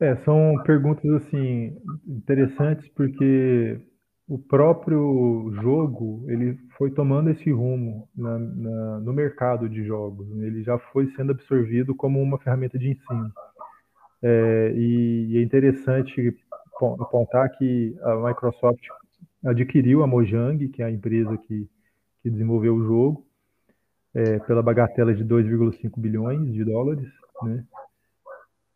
É, 0.00 0.16
são 0.24 0.54
perguntas 0.64 1.04
assim 1.22 1.76
interessantes 2.08 2.88
porque 2.94 3.78
o 4.26 4.38
próprio 4.38 5.52
jogo 5.60 6.24
ele 6.28 6.56
foi 6.78 6.90
tomando 6.90 7.28
esse 7.30 7.50
rumo 7.50 8.08
na, 8.16 8.38
na, 8.38 9.00
no 9.00 9.12
mercado 9.12 9.68
de 9.68 9.84
jogos. 9.84 10.26
Ele 10.40 10.62
já 10.62 10.78
foi 10.78 11.10
sendo 11.16 11.32
absorvido 11.32 11.94
como 11.94 12.22
uma 12.22 12.38
ferramenta 12.38 12.78
de 12.78 12.90
ensino. 12.90 13.30
É, 14.22 14.72
e, 14.74 15.32
e, 15.32 15.38
é 15.38 15.42
interessante 15.42 16.34
apontar 16.98 17.50
que 17.58 17.94
a 18.02 18.16
Microsoft 18.28 18.82
adquiriu 19.44 20.02
a 20.02 20.06
Mojang, 20.06 20.68
que 20.68 20.82
é 20.82 20.86
a 20.86 20.90
empresa 20.90 21.36
que, 21.36 21.68
que 22.22 22.30
desenvolveu 22.30 22.74
o 22.74 22.84
jogo, 22.84 23.26
é, 24.14 24.38
pela 24.40 24.62
bagatela 24.62 25.14
de 25.14 25.24
2,5 25.24 26.00
bilhões 26.00 26.52
de 26.52 26.64
dólares, 26.64 27.08
né? 27.42 27.64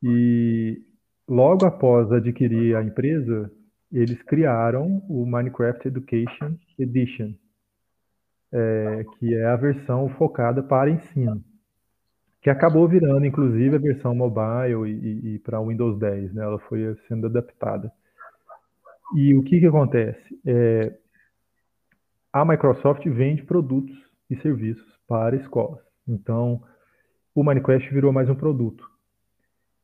E 0.02 0.82
logo 1.28 1.66
após 1.66 2.10
adquirir 2.12 2.76
a 2.76 2.82
empresa, 2.82 3.50
eles 3.90 4.20
criaram 4.22 5.02
o 5.08 5.24
Minecraft 5.24 5.88
Education 5.88 6.56
Edition, 6.78 7.34
é, 8.52 9.04
que 9.18 9.34
é 9.34 9.46
a 9.46 9.56
versão 9.56 10.08
focada 10.10 10.62
para 10.62 10.90
ensino, 10.90 11.42
que 12.40 12.50
acabou 12.50 12.86
virando, 12.88 13.24
inclusive, 13.24 13.76
a 13.76 13.78
versão 13.78 14.14
mobile 14.14 14.90
e, 14.90 14.92
e, 14.92 15.34
e 15.34 15.38
para 15.38 15.60
Windows 15.60 15.98
10, 15.98 16.34
né? 16.34 16.44
Ela 16.44 16.58
foi 16.58 16.94
sendo 17.08 17.26
adaptada. 17.26 17.90
E 19.16 19.34
o 19.34 19.42
que, 19.42 19.60
que 19.60 19.66
acontece? 19.66 20.40
É, 20.44 20.92
a 22.32 22.44
Microsoft 22.44 23.06
vende 23.06 23.42
produtos 23.44 23.96
e 24.28 24.36
serviços 24.36 24.98
para 25.06 25.36
escolas. 25.36 25.80
Então, 26.06 26.62
o 27.34 27.42
Minecraft 27.42 27.92
virou 27.92 28.12
mais 28.12 28.28
um 28.28 28.34
produto. 28.34 28.84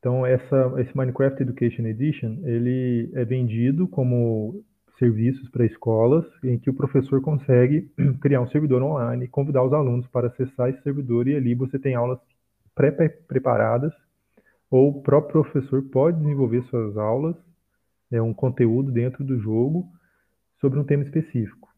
Então, 0.01 0.25
essa, 0.25 0.75
esse 0.79 0.97
Minecraft 0.97 1.43
Education 1.43 1.85
Edition, 1.85 2.39
ele 2.43 3.11
é 3.15 3.25
vendido 3.25 3.87
como 3.87 4.65
serviços 4.99 5.49
para 5.51 5.65
escolas, 5.65 6.25
em 6.43 6.59
que 6.59 6.71
o 6.71 6.75
professor 6.75 7.21
consegue 7.21 7.91
criar 8.21 8.41
um 8.41 8.49
servidor 8.49 8.83
online, 8.83 9.29
convidar 9.29 9.63
os 9.63 9.73
alunos 9.73 10.07
para 10.09 10.29
acessar 10.29 10.71
esse 10.71 10.83
servidor 10.83 11.29
e 11.29 11.37
ali 11.37 11.55
você 11.55 11.79
tem 11.79 11.95
aulas 11.95 12.19
pré-preparadas, 12.75 13.93
ou 14.71 14.89
o 14.89 15.03
próprio 15.03 15.43
professor 15.43 15.83
pode 15.83 16.19
desenvolver 16.19 16.63
suas 16.65 16.97
aulas 16.97 17.37
é 18.11 18.21
um 18.21 18.35
conteúdo 18.35 18.91
dentro 18.91 19.23
do 19.25 19.39
jogo 19.39 19.87
sobre 20.61 20.79
um 20.79 20.85
tema 20.85 21.05
específico. 21.05 21.69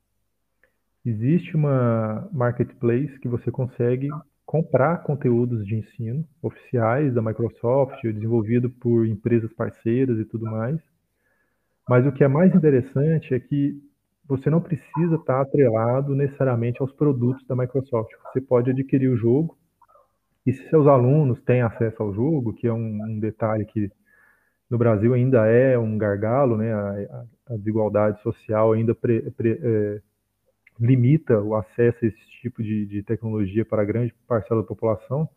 Existe 1.05 1.55
uma 1.57 2.29
marketplace 2.33 3.19
que 3.21 3.29
você 3.29 3.51
consegue 3.51 4.09
comprar 4.45 5.03
conteúdos 5.03 5.65
de 5.67 5.77
ensino 5.77 6.25
oficiais 6.43 7.15
da 7.15 7.23
Microsoft, 7.23 8.03
desenvolvido 8.03 8.69
por 8.71 9.07
empresas 9.07 9.53
parceiras 9.53 10.19
e 10.19 10.25
tudo 10.25 10.45
mais. 10.47 10.79
Mas 11.89 12.07
o 12.07 12.13
que 12.13 12.25
é 12.25 12.29
mais 12.29 12.55
interessante 12.55 13.35
é 13.35 13.41
que 13.41 13.81
você 14.27 14.49
não 14.49 14.61
precisa 14.61 15.17
estar 15.17 15.41
atrelado 15.41 16.15
necessariamente 16.15 16.81
aos 16.81 16.93
produtos 16.93 17.45
da 17.47 17.57
Microsoft. 17.57 18.13
Você 18.33 18.41
pode 18.41 18.71
adquirir 18.71 19.09
o 19.09 19.17
jogo 19.17 19.57
e 20.47 20.53
se 20.53 20.69
seus 20.69 20.87
alunos 20.87 21.41
têm 21.43 21.63
acesso 21.63 22.03
ao 22.03 22.13
jogo, 22.13 22.53
que 22.53 22.67
é 22.67 22.73
um, 22.73 23.03
um 23.05 23.19
detalhe 23.19 23.65
que 23.65 23.91
no 24.69 24.79
Brasil 24.79 25.13
ainda 25.13 25.47
é 25.47 25.79
um 25.79 25.99
gargalo, 25.99 26.57
né? 26.57 26.73
A, 26.73 27.25
a 27.51 27.57
desigualdade 27.57 28.21
social 28.23 28.73
ainda 28.73 28.95
pre, 28.95 29.31
pre, 29.33 29.59
é, 29.63 30.01
limita 30.79 31.41
o 31.41 31.55
acesso 31.55 32.05
a 32.05 32.09
esse 32.09 32.31
tipo 32.41 32.63
de, 32.63 32.87
de, 32.87 33.03
tecnologia 33.03 33.65
para 33.65 33.83
a 33.83 33.85
grande 33.85 34.15
parcela 34.27 34.63
da 34.63 34.67
população, 34.67 35.29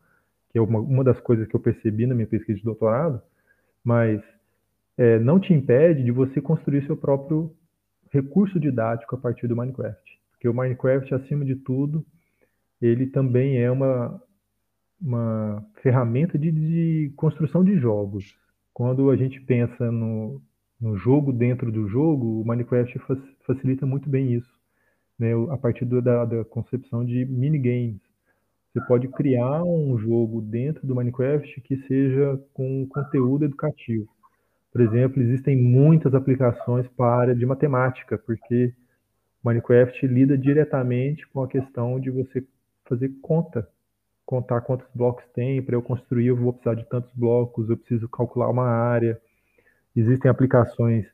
que 0.50 0.58
é 0.58 0.62
uma, 0.62 0.80
uma, 0.80 1.04
das 1.04 1.20
coisas 1.20 1.48
que 1.48 1.56
eu 1.56 1.60
percebi 1.60 2.06
na 2.06 2.16
minha 2.16 2.28
pesquisa 2.28 2.58
de 2.58 2.64
doutorado, 2.64 3.22
mas 3.84 4.22
é, 4.98 5.20
não 5.20 5.40
te 5.40 5.54
impede 5.54 6.04
de 6.04 6.12
você 6.12 6.42
construir 6.42 6.86
seu 6.86 6.96
próprio 6.98 7.54
recurso 8.12 8.60
didático 8.60 9.16
a 9.16 9.18
partir 9.18 9.48
do 9.48 9.56
Minecraft. 9.56 10.20
Porque 10.32 10.48
o 10.48 10.54
Minecraft, 10.54 11.14
acima 11.14 11.44
de 11.44 11.56
tudo, 11.56 12.06
ele 12.82 13.08
também 13.08 13.58
é 13.58 13.70
uma, 13.70 14.22
uma 15.02 15.66
ferramenta 15.82 16.38
de, 16.38 16.52
de 16.52 17.14
construção 17.16 17.64
de 17.64 17.78
jogos. 17.78 18.36
Quando 18.74 19.10
a 19.10 19.16
gente 19.16 19.40
pensa 19.42 19.92
no, 19.92 20.42
no 20.80 20.98
jogo 20.98 21.32
dentro 21.32 21.72
do 21.72 21.88
jogo, 21.88 22.42
o 22.42 22.46
Minecraft 22.46 23.00
facilita 23.46 23.86
muito 23.86 24.10
bem 24.10 24.34
isso, 24.34 24.55
né? 25.18 25.32
a 25.50 25.58
partir 25.58 25.86
da, 25.86 26.26
da 26.26 26.46
concepção 26.46 27.06
de 27.06 27.26
minigames. 27.26 28.00
Você 28.72 28.82
pode 28.82 29.08
criar 29.08 29.64
um 29.64 29.98
jogo 29.98 30.42
dentro 30.42 30.86
do 30.86 30.96
Minecraft 30.96 31.62
que 31.62 31.78
seja 31.88 32.40
com 32.54 32.86
conteúdo 32.88 33.46
educativo. 33.46 34.08
Por 34.72 34.82
exemplo, 34.82 35.22
existem 35.22 35.56
muitas 35.56 36.14
aplicações 36.14 36.86
para 36.90 37.06
a 37.06 37.18
área 37.18 37.36
de 37.36 37.46
matemática, 37.46 38.18
porque 38.18 38.74
Minecraft 39.44 40.06
lida 40.08 40.38
diretamente 40.38 41.26
com 41.28 41.42
a 41.42 41.48
questão 41.48 42.00
de 42.00 42.12
você 42.12 42.46
fazer 42.86 43.10
conta 43.22 43.66
contar 44.26 44.62
quantos 44.62 44.88
blocos 44.94 45.24
tem, 45.34 45.62
para 45.62 45.76
eu 45.76 45.82
construir 45.82 46.28
eu 46.28 46.36
vou 46.36 46.52
precisar 46.52 46.76
de 46.76 46.84
tantos 46.90 47.12
blocos, 47.14 47.70
eu 47.70 47.78
preciso 47.78 48.10
calcular 48.10 48.50
uma 48.50 48.68
área. 48.68 49.22
Existem 49.96 50.30
aplicações 50.30 51.06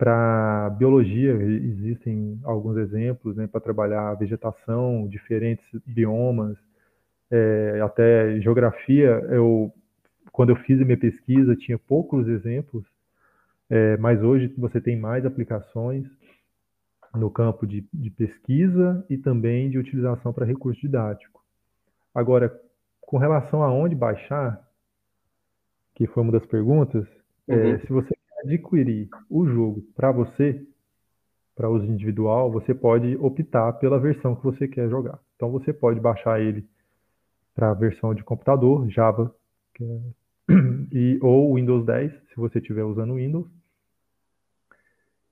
para 0.00 0.70
biologia, 0.78 1.34
existem 1.34 2.40
alguns 2.42 2.78
exemplos 2.78 3.36
né, 3.36 3.46
para 3.46 3.60
trabalhar 3.60 4.14
vegetação, 4.14 5.06
diferentes 5.06 5.62
biomas, 5.84 6.56
é, 7.30 7.82
até 7.84 8.40
geografia. 8.40 9.10
Eu, 9.28 9.70
quando 10.32 10.48
eu 10.48 10.56
fiz 10.56 10.80
a 10.80 10.86
minha 10.86 10.96
pesquisa, 10.96 11.54
tinha 11.54 11.78
poucos 11.78 12.26
exemplos, 12.28 12.82
é, 13.68 13.98
mas 13.98 14.22
hoje 14.22 14.50
você 14.56 14.80
tem 14.80 14.98
mais 14.98 15.26
aplicações 15.26 16.06
no 17.14 17.30
campo 17.30 17.66
de, 17.66 17.86
de 17.92 18.08
pesquisa 18.08 19.04
e 19.10 19.18
também 19.18 19.68
de 19.68 19.76
utilização 19.76 20.32
para 20.32 20.46
recurso 20.46 20.80
didático. 20.80 21.44
Agora, 22.14 22.50
com 23.02 23.18
relação 23.18 23.62
a 23.62 23.70
onde 23.70 23.94
baixar, 23.94 24.66
que 25.94 26.06
foi 26.06 26.22
uma 26.22 26.32
das 26.32 26.46
perguntas, 26.46 27.06
uhum. 27.46 27.74
é, 27.74 27.78
se 27.80 27.92
você 27.92 28.14
adquirir 28.44 29.08
o 29.28 29.46
jogo 29.46 29.82
para 29.94 30.10
você, 30.12 30.64
para 31.54 31.68
uso 31.68 31.84
individual, 31.84 32.50
você 32.50 32.74
pode 32.74 33.16
optar 33.16 33.72
pela 33.74 33.98
versão 33.98 34.34
que 34.34 34.44
você 34.44 34.66
quer 34.66 34.88
jogar. 34.88 35.18
Então 35.36 35.50
você 35.50 35.72
pode 35.72 36.00
baixar 36.00 36.40
ele 36.40 36.66
para 37.54 37.70
a 37.70 37.74
versão 37.74 38.14
de 38.14 38.22
computador, 38.22 38.88
Java, 38.88 39.34
é, 39.80 40.00
e, 40.92 41.18
ou 41.20 41.54
Windows 41.54 41.84
10, 41.84 42.12
se 42.12 42.36
você 42.36 42.58
estiver 42.58 42.84
usando 42.84 43.14
Windows. 43.14 43.48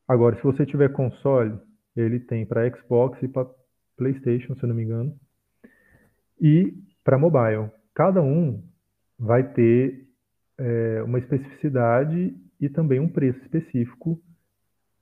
Agora, 0.07 0.37
se 0.37 0.43
você 0.43 0.65
tiver 0.65 0.91
console, 0.93 1.59
ele 1.97 2.21
tem 2.21 2.45
para 2.47 2.69
Xbox 2.71 3.23
e 3.23 3.29
para 3.29 3.49
PlayStation, 3.97 4.55
se 4.55 4.63
eu 4.63 4.69
não 4.69 4.77
me 4.77 4.85
engano 4.85 5.15
e 6.41 6.75
para 7.05 7.19
mobile. 7.19 7.71
Cada 7.95 8.23
um 8.23 8.63
vai 9.19 9.43
ter 9.53 10.07
é, 10.57 11.03
uma 11.03 11.19
especificidade 11.19 12.35
e 12.61 12.69
também 12.69 13.01
um 13.01 13.09
preço 13.09 13.39
específico 13.41 14.21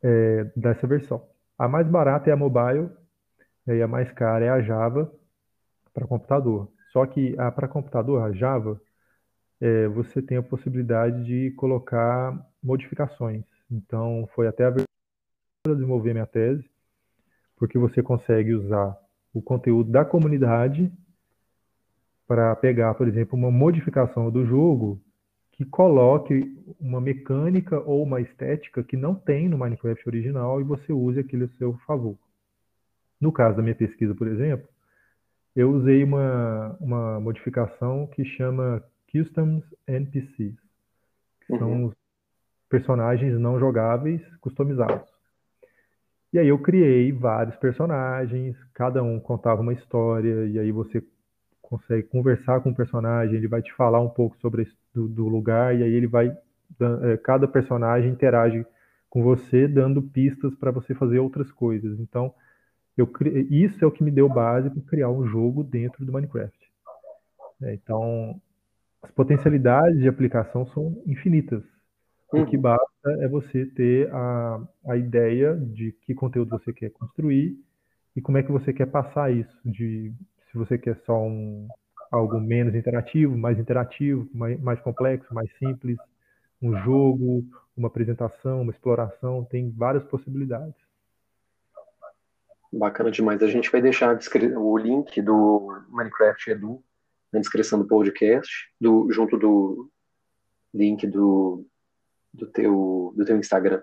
é, 0.03 0.45
dessa 0.57 0.87
versão. 0.87 1.23
A 1.59 1.69
mais 1.69 1.87
barata 1.87 2.31
é 2.31 2.33
a 2.33 2.37
mobile 2.37 2.90
e 3.66 3.83
a 3.83 3.88
mais 3.88 4.11
cara 4.12 4.45
é 4.45 4.49
a 4.49 4.61
Java 4.61 5.11
para 5.92 6.07
computador. 6.07 6.71
Só 6.92 7.07
que 7.07 7.38
a 7.38 7.51
para 7.51 7.69
computador, 7.69 8.23
a 8.23 8.33
Java, 8.33 8.81
é, 9.61 9.88
você 9.88 10.21
tem 10.21 10.37
a 10.37 10.42
possibilidade 10.42 11.25
de 11.25 11.51
colocar 11.53 12.38
modificações. 12.62 13.45
Então, 13.71 14.29
foi 14.35 14.47
até 14.47 14.64
a 14.64 14.71
versão 14.71 14.87
para 15.62 15.75
desenvolver 15.75 16.12
minha 16.12 16.27
tese, 16.27 16.64
porque 17.57 17.79
você 17.79 18.03
consegue 18.03 18.55
usar 18.55 18.97
o 19.33 19.42
conteúdo 19.42 19.90
da 19.90 20.05
comunidade 20.05 20.92
para 22.27 22.55
pegar, 22.57 22.95
por 22.95 23.09
exemplo, 23.09 23.38
uma 23.38 23.51
modificação 23.51 24.31
do 24.31 24.45
jogo 24.45 25.01
que 25.57 25.64
coloque 25.64 26.55
uma 26.79 27.01
mecânica 27.01 27.81
ou 27.81 28.03
uma 28.03 28.21
estética 28.21 28.85
que 28.85 28.97
não 28.97 29.14
tem 29.14 29.49
no 29.49 29.57
Minecraft 29.57 30.07
original 30.07 30.61
e 30.61 30.64
você 30.64 30.92
use 30.92 31.19
aquilo 31.19 31.47
a 31.47 31.59
seu 31.59 31.73
favor. 31.87 32.16
No 33.19 33.33
caso 33.33 33.57
da 33.57 33.62
minha 33.62 33.75
pesquisa, 33.75 34.14
por 34.14 34.29
exemplo, 34.29 34.69
eu 35.55 35.71
usei 35.71 36.05
uma, 36.05 36.77
uma 36.79 37.19
modificação 37.19 38.07
que 38.09 38.23
chama 38.23 38.85
Customs 39.11 39.64
NPCs, 39.87 40.55
que 41.47 41.53
uhum. 41.55 41.59
são 41.59 41.85
os 41.87 41.95
personagens 42.69 43.38
não 43.40 43.59
jogáveis 43.59 44.21
customizados. 44.40 45.09
E 46.35 46.38
aí 46.38 46.49
eu 46.49 46.59
criei 46.59 47.11
vários 47.12 47.57
personagens, 47.57 48.55
cada 48.75 49.03
um 49.03 49.19
contava 49.19 49.62
uma 49.62 49.73
história, 49.73 50.45
e 50.47 50.59
aí 50.59 50.71
você 50.71 51.03
consegue 51.68 52.05
conversar 52.05 52.61
com 52.61 52.70
o 52.70 52.74
personagem, 52.74 53.37
ele 53.37 53.48
vai 53.48 53.61
te 53.61 53.72
falar 53.74 54.00
um 54.00 54.09
pouco 54.09 54.37
sobre 54.38 54.66
do, 54.94 55.09
do 55.09 55.29
lugar 55.29 55.76
e 55.76 55.83
aí 55.83 55.92
ele 55.92 56.07
vai 56.07 56.29
é, 56.81 57.16
cada 57.18 57.46
personagem 57.46 58.11
interage 58.11 58.64
com 59.11 59.22
você 59.22 59.66
dando 59.66 60.02
pistas 60.02 60.55
para 60.55 60.70
você 60.70 60.94
fazer 60.94 61.18
outras 61.18 61.50
coisas. 61.50 61.98
Então, 62.00 62.33
eu 62.96 63.11
isso 63.50 63.85
é 63.85 63.87
o 63.87 63.90
que 63.90 64.05
me 64.05 64.11
deu 64.11 64.29
base 64.29 64.70
para 64.70 64.83
criar 64.83 65.11
um 65.11 65.26
jogo 65.26 65.62
dentro 65.62 66.05
do 66.05 66.12
Minecraft. 66.12 66.57
É, 67.62 67.74
então, 67.74 68.40
as 69.02 69.11
potencialidades 69.11 69.98
de 69.98 70.09
aplicação 70.09 70.66
são 70.68 71.02
infinitas. 71.07 71.62
Uhum. 72.33 72.42
O 72.42 72.46
que 72.46 72.57
uhum. 72.57 72.62
basta 72.62 73.11
é 73.20 73.29
você 73.29 73.66
ter 73.66 74.12
a, 74.12 74.61
a 74.88 74.96
ideia 74.96 75.57
de 75.57 75.92
que 76.02 76.14
conteúdo 76.14 76.50
você 76.50 76.72
quer 76.72 76.90
construir 76.90 77.57
e 78.14 78.20
como 78.20 78.38
é 78.38 78.42
que 78.42 78.52
você 78.52 78.72
quer 78.72 78.87
passar 78.87 79.33
isso 79.33 79.61
de 79.64 80.12
se 80.57 80.59
você 80.59 80.79
quer 80.79 80.99
só 81.05 81.23
um, 81.23 81.69
algo 82.11 82.40
menos 82.40 82.75
interativo, 82.75 83.37
mais 83.37 83.59
interativo, 83.59 84.27
mais, 84.33 84.59
mais 84.59 84.81
complexo, 84.81 85.35
mais 85.35 85.51
simples, 85.59 85.99
um 86.62 86.75
jogo, 86.79 87.45
uma 87.77 87.88
apresentação, 87.88 88.62
uma 88.62 88.73
exploração, 88.73 89.45
tem 89.45 89.71
várias 89.71 90.03
possibilidades. 90.05 90.75
Bacana 92.73 93.11
demais. 93.11 93.42
A 93.42 93.49
gente 93.49 93.71
vai 93.71 93.83
deixar 93.83 94.19
o 94.57 94.79
link 94.79 95.21
do 95.21 95.85
Minecraft 95.90 96.51
Edu 96.51 96.83
na 97.31 97.38
descrição 97.38 97.79
do 97.79 97.87
podcast, 97.87 98.51
do, 98.81 99.11
junto 99.12 99.37
do 99.37 99.90
link 100.73 101.07
do, 101.07 101.66
do, 102.33 102.47
teu, 102.47 103.12
do 103.14 103.25
teu 103.25 103.37
Instagram. 103.37 103.83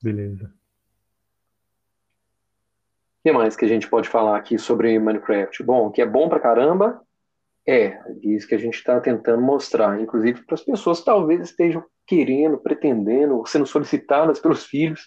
Beleza 0.00 0.61
que 3.22 3.32
mais 3.32 3.54
que 3.54 3.64
a 3.64 3.68
gente 3.68 3.88
pode 3.88 4.08
falar 4.08 4.36
aqui 4.36 4.58
sobre 4.58 4.98
Minecraft? 4.98 5.62
Bom, 5.62 5.90
que 5.90 6.02
é 6.02 6.06
bom 6.06 6.28
pra 6.28 6.40
caramba, 6.40 7.00
é 7.66 8.00
isso 8.22 8.48
que 8.48 8.54
a 8.54 8.58
gente 8.58 8.74
está 8.74 9.00
tentando 9.00 9.40
mostrar, 9.40 10.00
inclusive 10.00 10.42
para 10.44 10.54
as 10.54 10.64
pessoas 10.64 10.98
que 10.98 11.04
talvez 11.04 11.40
estejam 11.40 11.84
querendo, 12.06 12.58
pretendendo, 12.58 13.44
sendo 13.46 13.66
solicitadas 13.66 14.40
pelos 14.40 14.66
filhos 14.66 15.06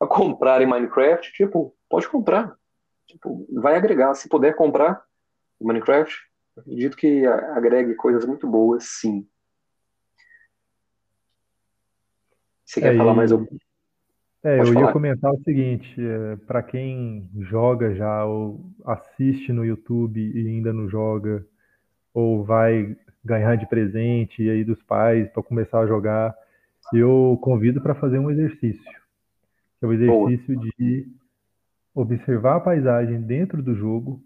a 0.00 0.06
comprarem 0.06 0.66
Minecraft, 0.66 1.32
tipo, 1.32 1.74
pode 1.88 2.08
comprar. 2.08 2.56
Tipo, 3.06 3.46
vai 3.52 3.76
agregar. 3.76 4.14
Se 4.14 4.28
puder 4.28 4.56
comprar 4.56 5.00
Minecraft, 5.60 6.12
acredito 6.56 6.96
que 6.96 7.24
agregue 7.26 7.94
coisas 7.94 8.24
muito 8.24 8.48
boas, 8.48 8.84
sim. 8.84 9.28
Você 12.64 12.80
quer 12.80 12.94
é, 12.94 12.98
falar 12.98 13.14
mais 13.14 13.30
alguma 13.30 13.58
é, 14.44 14.58
Pode 14.58 14.74
eu 14.74 14.80
ia 14.80 14.92
comentar 14.92 15.32
o 15.32 15.42
seguinte, 15.42 15.94
é, 15.98 16.36
para 16.46 16.62
quem 16.62 17.28
joga 17.40 17.94
já 17.94 18.24
ou 18.24 18.60
assiste 18.84 19.52
no 19.52 19.64
YouTube 19.64 20.20
e 20.20 20.48
ainda 20.48 20.72
não 20.72 20.88
joga, 20.88 21.44
ou 22.12 22.44
vai 22.44 22.96
ganhar 23.24 23.56
de 23.56 23.66
presente 23.66 24.48
aí 24.48 24.64
dos 24.64 24.82
pais 24.82 25.28
para 25.30 25.42
começar 25.42 25.80
a 25.80 25.86
jogar, 25.86 26.34
eu 26.92 27.38
convido 27.40 27.80
para 27.80 27.94
fazer 27.94 28.18
um 28.18 28.30
exercício. 28.30 29.00
Que 29.78 29.84
é 29.84 29.88
o 29.88 29.92
exercício 29.92 30.54
Boa. 30.54 30.68
de 30.78 31.06
observar 31.94 32.56
a 32.56 32.60
paisagem 32.60 33.20
dentro 33.20 33.62
do 33.62 33.74
jogo 33.74 34.20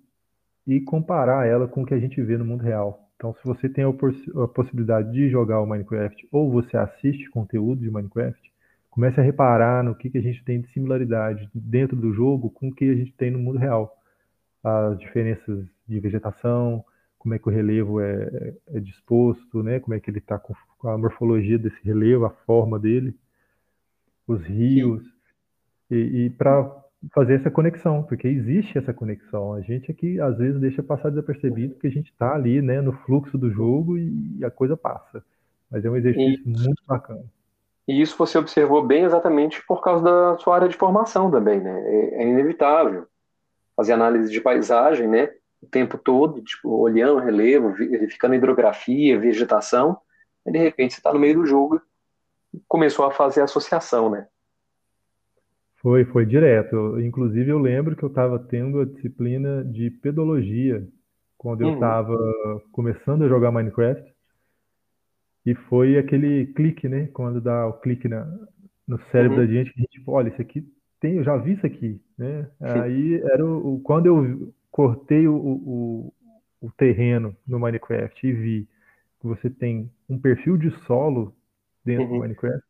e 0.66 0.80
comparar 0.80 1.46
ela 1.46 1.68
com 1.68 1.82
o 1.82 1.86
que 1.86 1.94
a 1.94 1.98
gente 1.98 2.20
vê 2.22 2.36
no 2.36 2.44
mundo 2.44 2.62
real. 2.62 3.08
Então, 3.16 3.34
se 3.34 3.44
você 3.44 3.68
tem 3.68 3.84
a 3.84 4.48
possibilidade 4.48 5.10
de 5.12 5.28
jogar 5.30 5.60
o 5.60 5.66
Minecraft 5.66 6.28
ou 6.30 6.50
você 6.50 6.76
assiste 6.76 7.30
conteúdo 7.30 7.80
de 7.80 7.90
Minecraft, 7.90 8.52
comece 8.96 9.20
a 9.20 9.22
reparar 9.22 9.84
no 9.84 9.94
que, 9.94 10.08
que 10.08 10.16
a 10.16 10.22
gente 10.22 10.42
tem 10.42 10.58
de 10.58 10.68
similaridade 10.72 11.50
dentro 11.54 11.94
do 11.94 12.14
jogo 12.14 12.48
com 12.48 12.68
o 12.68 12.74
que 12.74 12.90
a 12.90 12.94
gente 12.94 13.12
tem 13.12 13.30
no 13.30 13.38
mundo 13.38 13.58
real. 13.58 13.94
As 14.64 14.98
diferenças 14.98 15.66
de 15.86 16.00
vegetação, 16.00 16.82
como 17.18 17.34
é 17.34 17.38
que 17.38 17.46
o 17.46 17.52
relevo 17.52 18.00
é, 18.00 18.54
é 18.68 18.80
disposto, 18.80 19.62
né? 19.62 19.80
como 19.80 19.94
é 19.94 20.00
que 20.00 20.08
ele 20.08 20.16
está 20.16 20.38
com 20.38 20.54
a 20.88 20.96
morfologia 20.96 21.58
desse 21.58 21.76
relevo, 21.84 22.24
a 22.24 22.30
forma 22.30 22.78
dele, 22.78 23.14
os 24.26 24.42
rios, 24.42 25.02
Sim. 25.02 25.94
e, 25.94 26.24
e 26.24 26.30
para 26.30 26.64
fazer 27.14 27.34
essa 27.34 27.50
conexão, 27.50 28.02
porque 28.02 28.26
existe 28.26 28.78
essa 28.78 28.94
conexão. 28.94 29.52
A 29.52 29.60
gente 29.60 29.90
aqui 29.90 30.18
às 30.18 30.38
vezes 30.38 30.58
deixa 30.58 30.82
passar 30.82 31.10
desapercebido 31.10 31.74
porque 31.74 31.88
a 31.88 31.92
gente 31.92 32.10
está 32.10 32.34
ali, 32.34 32.62
né, 32.62 32.80
no 32.80 32.94
fluxo 33.04 33.36
do 33.36 33.50
jogo 33.50 33.98
e 33.98 34.42
a 34.42 34.50
coisa 34.50 34.74
passa. 34.74 35.22
Mas 35.70 35.84
é 35.84 35.90
um 35.90 35.96
exercício 35.96 36.42
e, 36.46 36.48
muito 36.48 36.82
bacana. 36.88 37.24
E 37.86 38.00
isso 38.00 38.16
você 38.18 38.36
observou 38.36 38.84
bem 38.84 39.04
exatamente 39.04 39.64
por 39.66 39.80
causa 39.80 40.04
da 40.04 40.38
sua 40.38 40.56
área 40.56 40.68
de 40.68 40.76
formação 40.76 41.30
também, 41.30 41.60
né? 41.60 41.82
É, 41.86 42.22
é 42.22 42.28
inevitável 42.28 43.06
fazer 43.76 43.92
análise 43.92 44.30
de 44.32 44.40
paisagem, 44.40 45.06
né? 45.06 45.30
O 45.62 45.66
tempo 45.66 45.96
todo, 45.98 46.42
tipo, 46.42 46.70
olhando 46.70 47.16
o 47.16 47.24
relevo, 47.24 47.72
verificando 47.72 48.34
hidrografia, 48.34 49.18
vegetação, 49.18 49.98
e 50.46 50.50
de 50.50 50.58
repente 50.58 50.94
você 50.94 51.00
está 51.00 51.12
no 51.12 51.18
meio 51.18 51.34
do 51.34 51.46
jogo 51.46 51.80
e 52.52 52.60
começou 52.66 53.04
a 53.04 53.10
fazer 53.10 53.42
associação, 53.42 54.10
né? 54.10 54.26
Foi, 55.76 56.04
foi 56.06 56.26
direto. 56.26 56.98
Inclusive, 57.00 57.50
eu 57.50 57.58
lembro 57.58 57.94
que 57.94 58.02
eu 58.02 58.08
estava 58.08 58.38
tendo 58.38 58.80
a 58.80 58.84
disciplina 58.84 59.64
de 59.64 59.90
pedologia 59.90 60.86
quando 61.36 61.62
eu 61.62 61.74
estava 61.74 62.12
uhum. 62.12 62.60
começando 62.72 63.22
a 63.22 63.28
jogar 63.28 63.52
Minecraft. 63.52 64.15
E 65.46 65.54
foi 65.54 65.96
aquele 65.96 66.46
clique, 66.46 66.88
né? 66.88 67.06
Quando 67.12 67.40
dá 67.40 67.66
o 67.68 67.74
clique 67.74 68.08
na, 68.08 68.26
no 68.86 69.00
cérebro 69.12 69.38
uhum. 69.38 69.46
da 69.46 69.52
gente, 69.52 69.72
que 69.72 69.78
a 69.78 69.82
gente, 69.82 70.02
olha, 70.04 70.28
isso 70.28 70.42
aqui 70.42 70.66
tem, 71.00 71.16
eu 71.16 71.24
já 71.24 71.36
vi 71.36 71.52
isso 71.52 71.64
aqui, 71.64 72.00
né? 72.18 72.50
Aí 72.60 73.20
era 73.22 73.46
o, 73.46 73.80
quando 73.80 74.06
eu 74.06 74.52
cortei 74.70 75.28
o, 75.28 75.36
o, 75.36 76.12
o 76.60 76.70
terreno 76.72 77.34
no 77.46 77.60
Minecraft 77.60 78.26
e 78.26 78.32
vi 78.32 78.68
que 79.20 79.26
você 79.26 79.48
tem 79.48 79.90
um 80.08 80.18
perfil 80.18 80.56
de 80.56 80.70
solo 80.84 81.32
dentro 81.84 82.06
uhum. 82.06 82.14
do 82.14 82.20
Minecraft, 82.20 82.66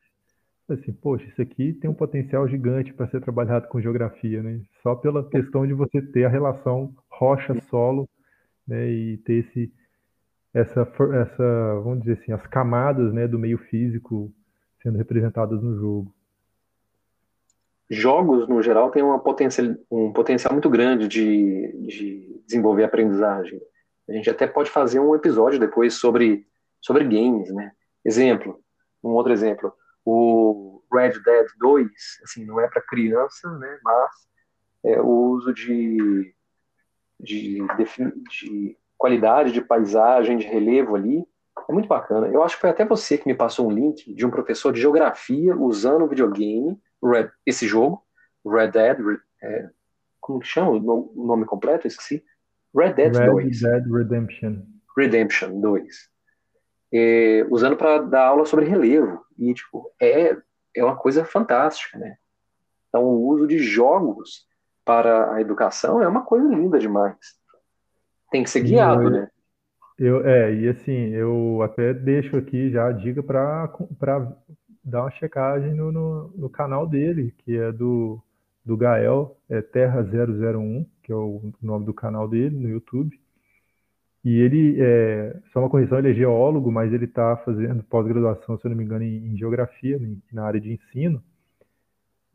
assim, 0.69 0.93
poxa, 0.93 1.25
isso 1.27 1.41
aqui 1.41 1.73
tem 1.73 1.89
um 1.89 1.95
potencial 1.95 2.47
gigante 2.49 2.93
para 2.93 3.09
ser 3.09 3.21
trabalhado 3.21 3.69
com 3.69 3.81
geografia, 3.81 4.43
né? 4.43 4.61
Só 4.83 4.95
pela 4.95 5.27
questão 5.29 5.67
de 5.67 5.73
você 5.73 6.03
ter 6.03 6.25
a 6.25 6.29
relação 6.29 6.95
rocha-solo, 7.09 8.09
né? 8.67 8.91
E 8.91 9.17
ter 9.19 9.47
esse, 9.47 9.73
essa, 10.59 10.81
essa, 10.81 11.81
vamos 11.83 12.01
dizer 12.01 12.21
assim, 12.21 12.33
as 12.33 12.47
camadas, 12.47 13.12
né, 13.12 13.27
do 13.27 13.38
meio 13.38 13.59
físico 13.59 14.33
sendo 14.83 14.99
representadas 14.99 15.62
no 15.62 15.77
jogo. 15.77 16.14
Jogos, 17.88 18.49
no 18.49 18.62
geral, 18.62 18.90
têm 18.90 19.03
uma 19.03 19.19
potencial, 19.19 19.75
um 19.90 20.12
potencial 20.12 20.53
muito 20.53 20.69
grande 20.71 21.07
de, 21.09 21.73
de 21.87 22.42
desenvolver 22.47 22.85
aprendizagem. 22.85 23.61
A 24.09 24.12
gente 24.12 24.31
até 24.31 24.47
pode 24.47 24.71
fazer 24.71 25.01
um 25.01 25.14
episódio 25.14 25.59
depois 25.59 25.95
sobre, 25.95 26.47
sobre 26.81 27.05
games, 27.05 27.53
né? 27.53 27.73
Exemplo, 28.05 28.61
um 29.03 29.11
outro 29.11 29.33
exemplo 29.33 29.73
o 30.07 30.81
Red 30.92 31.19
Dead 31.25 31.47
2, 31.59 31.90
assim, 32.23 32.45
não 32.45 32.61
é 32.61 32.69
para 32.69 32.81
criança, 32.81 33.51
né, 33.59 33.79
mas 33.83 34.11
é, 34.85 35.01
o 35.01 35.09
uso 35.33 35.53
de, 35.53 36.33
de, 37.19 37.59
de, 37.59 38.23
de, 38.31 38.79
qualidade 38.96 39.52
de 39.52 39.61
paisagem, 39.61 40.38
de 40.38 40.46
relevo 40.46 40.96
ali, 40.96 41.24
é 41.68 41.72
muito 41.72 41.88
bacana. 41.88 42.28
Eu 42.28 42.42
acho 42.42 42.54
que 42.54 42.61
foi 42.61 42.70
até 42.70 42.85
você 42.85 43.18
que 43.18 43.26
me 43.26 43.35
passou 43.35 43.68
um 43.68 43.72
link 43.72 44.14
de 44.14 44.24
um 44.24 44.30
professor 44.30 44.72
de 44.72 44.80
geografia 44.80 45.56
usando 45.56 46.04
o 46.04 46.09
videogame, 46.09 46.78
Red, 47.02 47.30
esse 47.44 47.66
jogo, 47.66 48.02
Red 48.46 48.68
Dead, 48.68 48.98
é, 49.42 49.68
como 50.20 50.40
que 50.40 50.46
chama 50.46 50.70
o 50.70 51.12
nome 51.14 51.44
completo? 51.44 51.87
Eu 51.87 51.88
esqueci. 51.88 52.24
Red 52.74 52.94
Dead 52.94 53.16
Red 53.16 53.26
2. 53.26 53.62
Red 53.62 53.70
Dead 53.70 53.92
Redemption. 53.92 54.62
Redemption 54.96 55.61
2 55.61 56.16
é, 56.92 57.46
usando 57.50 57.76
para 57.76 57.98
dar 57.98 58.26
aula 58.26 58.46
sobre 58.46 58.64
relevo. 58.64 59.24
E, 59.38 59.52
tipo, 59.54 59.92
é, 60.00 60.37
é 60.74 60.85
uma 60.85 60.96
coisa 60.96 61.24
fantástica, 61.24 61.98
né? 61.98 62.16
Então, 62.88 63.04
o 63.04 63.28
uso 63.28 63.46
de 63.46 63.59
jogos 63.59 64.46
para 64.85 65.35
a 65.35 65.40
educação 65.40 66.02
é 66.02 66.09
uma 66.09 66.24
coisa 66.24 66.48
linda 66.48 66.78
demais. 66.78 67.16
Tem 68.31 68.43
que 68.43 68.51
ser 68.51 68.62
guiado, 68.62 69.03
eu, 69.03 69.11
né? 69.11 69.29
Eu, 69.99 70.27
é, 70.27 70.55
e 70.55 70.69
assim, 70.69 71.09
eu 71.11 71.62
até 71.62 71.95
deixo 71.95 72.37
aqui 72.37 72.71
já 72.71 72.89
a 72.89 72.93
dica 72.93 73.23
para 73.23 74.37
dar 74.85 75.03
uma 75.03 75.11
checagem 75.11 75.75
no, 75.75 75.91
no, 75.91 76.29
no, 76.37 76.51
canal 76.51 76.87
dele, 76.87 77.35
que 77.39 77.57
é 77.57 77.73
do, 77.73 78.23
do 78.65 78.77
Gael, 78.77 79.37
é 79.49 79.62
Terra 79.62 80.03
001, 80.03 80.85
que 81.03 81.11
é 81.11 81.15
o 81.15 81.51
nome 81.62 81.87
do 81.87 81.95
canal 81.95 82.29
dele 82.29 82.57
no 82.57 82.69
YouTube. 82.69 83.19
E 84.23 84.41
ele, 84.41 84.77
é, 84.81 85.41
só 85.53 85.61
uma 85.61 85.71
correção, 85.71 85.99
ele 85.99 86.11
é 86.11 86.15
geólogo, 86.15 86.71
mas 86.71 86.93
ele 86.93 87.05
está 87.05 87.37
fazendo 87.39 87.83
pós-graduação, 87.85 88.59
se 88.59 88.67
eu 88.67 88.71
não 88.71 88.77
me 88.77 88.85
engano, 88.85 89.05
em, 89.05 89.29
em 89.29 89.37
geografia, 89.37 89.99
na 90.33 90.45
área 90.45 90.61
de 90.61 90.73
ensino. 90.73 91.23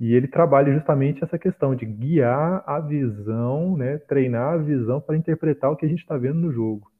E 0.01 0.15
ele 0.15 0.27
trabalha 0.27 0.73
justamente 0.73 1.23
essa 1.23 1.37
questão 1.37 1.75
de 1.75 1.85
guiar 1.85 2.63
a 2.65 2.79
visão, 2.79 3.77
né, 3.77 3.99
treinar 3.99 4.55
a 4.55 4.57
visão 4.57 4.99
para 4.99 5.15
interpretar 5.15 5.69
o 5.69 5.75
que 5.75 5.85
a 5.85 5.87
gente 5.87 5.99
está 5.99 6.17
vendo 6.17 6.39
no 6.39 6.51
jogo. 6.51 6.91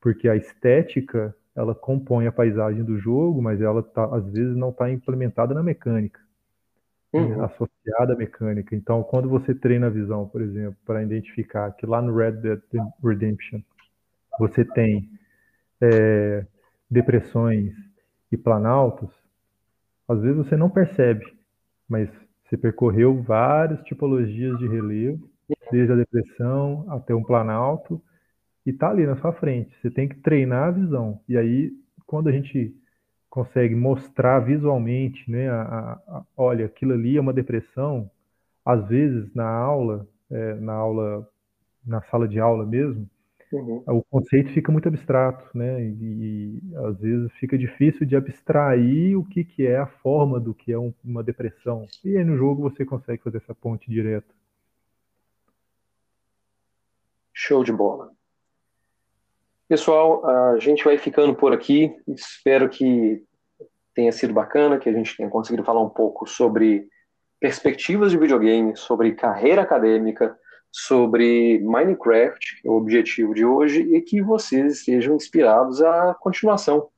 Porque 0.00 0.28
a 0.28 0.34
estética, 0.34 1.32
ela 1.54 1.72
compõe 1.72 2.26
a 2.26 2.32
paisagem 2.32 2.82
do 2.82 2.98
jogo, 2.98 3.40
mas 3.40 3.60
ela 3.60 3.80
tá, 3.80 4.06
às 4.06 4.28
vezes 4.28 4.56
não 4.56 4.70
está 4.70 4.90
implementada 4.90 5.54
na 5.54 5.62
mecânica, 5.62 6.18
né, 7.12 7.20
uhum. 7.20 7.44
associada 7.44 8.14
à 8.14 8.16
mecânica. 8.16 8.74
Então, 8.74 9.04
quando 9.04 9.28
você 9.28 9.54
treina 9.54 9.86
a 9.86 9.90
visão, 9.90 10.26
por 10.26 10.42
exemplo, 10.42 10.76
para 10.84 11.00
identificar 11.00 11.70
que 11.76 11.86
lá 11.86 12.02
no 12.02 12.12
Red 12.12 12.32
Dead 12.32 12.60
Redemption 13.04 13.60
você 14.36 14.64
tem 14.64 15.08
é, 15.80 16.44
depressões 16.90 17.72
e 18.32 18.36
planaltos, 18.36 19.10
às 20.08 20.20
vezes 20.20 20.38
você 20.38 20.56
não 20.56 20.68
percebe, 20.68 21.33
mas 21.88 22.08
você 22.44 22.56
percorreu 22.56 23.22
várias 23.22 23.82
tipologias 23.84 24.58
de 24.58 24.66
relevo, 24.68 25.28
desde 25.70 25.92
a 25.92 25.96
depressão 25.96 26.84
até 26.88 27.14
um 27.14 27.22
planalto, 27.22 28.02
e 28.66 28.70
está 28.70 28.90
ali 28.90 29.06
na 29.06 29.16
sua 29.16 29.32
frente. 29.32 29.74
Você 29.80 29.90
tem 29.90 30.08
que 30.08 30.16
treinar 30.16 30.68
a 30.68 30.70
visão. 30.70 31.20
E 31.28 31.36
aí, 31.36 31.72
quando 32.06 32.28
a 32.28 32.32
gente 32.32 32.74
consegue 33.28 33.74
mostrar 33.74 34.40
visualmente, 34.40 35.28
né, 35.30 35.50
a, 35.50 36.00
a, 36.06 36.24
olha, 36.36 36.66
aquilo 36.66 36.92
ali 36.92 37.16
é 37.16 37.20
uma 37.20 37.32
depressão, 37.32 38.10
às 38.64 38.86
vezes 38.88 39.34
na 39.34 39.48
aula, 39.48 40.06
é, 40.30 40.54
na 40.54 40.72
aula, 40.72 41.28
na 41.84 42.00
sala 42.02 42.28
de 42.28 42.38
aula 42.38 42.64
mesmo, 42.64 43.08
Uhum. 43.54 43.84
O 43.86 44.02
conceito 44.10 44.52
fica 44.52 44.72
muito 44.72 44.88
abstrato, 44.88 45.46
né? 45.56 45.80
E, 45.80 45.92
e, 45.92 46.76
às 46.76 46.98
vezes 46.98 47.32
fica 47.34 47.56
difícil 47.56 48.04
de 48.04 48.16
abstrair 48.16 49.16
o 49.16 49.24
que, 49.24 49.44
que 49.44 49.64
é 49.64 49.78
a 49.78 49.86
forma 49.86 50.40
do 50.40 50.52
que 50.52 50.72
é 50.72 50.78
um, 50.78 50.92
uma 51.04 51.22
depressão. 51.22 51.86
E 52.04 52.16
aí 52.16 52.24
no 52.24 52.36
jogo 52.36 52.62
você 52.62 52.84
consegue 52.84 53.22
fazer 53.22 53.36
essa 53.36 53.54
ponte 53.54 53.88
direta. 53.88 54.34
Show 57.32 57.62
de 57.62 57.72
bola. 57.72 58.10
Pessoal, 59.68 60.26
a 60.26 60.58
gente 60.58 60.84
vai 60.84 60.98
ficando 60.98 61.34
por 61.34 61.52
aqui. 61.52 61.94
Espero 62.08 62.68
que 62.68 63.22
tenha 63.94 64.10
sido 64.10 64.34
bacana, 64.34 64.78
que 64.78 64.88
a 64.88 64.92
gente 64.92 65.16
tenha 65.16 65.30
conseguido 65.30 65.64
falar 65.64 65.80
um 65.80 65.88
pouco 65.88 66.26
sobre 66.26 66.88
perspectivas 67.38 68.10
de 68.10 68.18
videogame, 68.18 68.76
sobre 68.76 69.14
carreira 69.14 69.62
acadêmica, 69.62 70.36
sobre 70.76 71.60
Minecraft, 71.60 72.62
o 72.64 72.72
objetivo 72.72 73.32
de 73.32 73.44
hoje, 73.44 73.80
e 73.94 74.02
que 74.02 74.20
vocês 74.20 74.78
estejam 74.78 75.14
inspirados 75.14 75.80
à 75.80 76.14
continuação. 76.14 76.88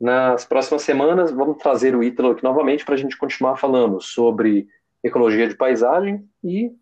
Nas 0.00 0.46
próximas 0.46 0.80
semanas, 0.82 1.30
vamos 1.30 1.58
trazer 1.58 1.94
o 1.94 2.02
Ítalo 2.02 2.30
aqui 2.30 2.42
novamente 2.42 2.86
para 2.86 2.94
a 2.94 2.96
gente 2.96 3.18
continuar 3.18 3.56
falando 3.56 4.00
sobre 4.00 4.66
ecologia 5.04 5.46
de 5.46 5.54
paisagem 5.54 6.26
e 6.42 6.74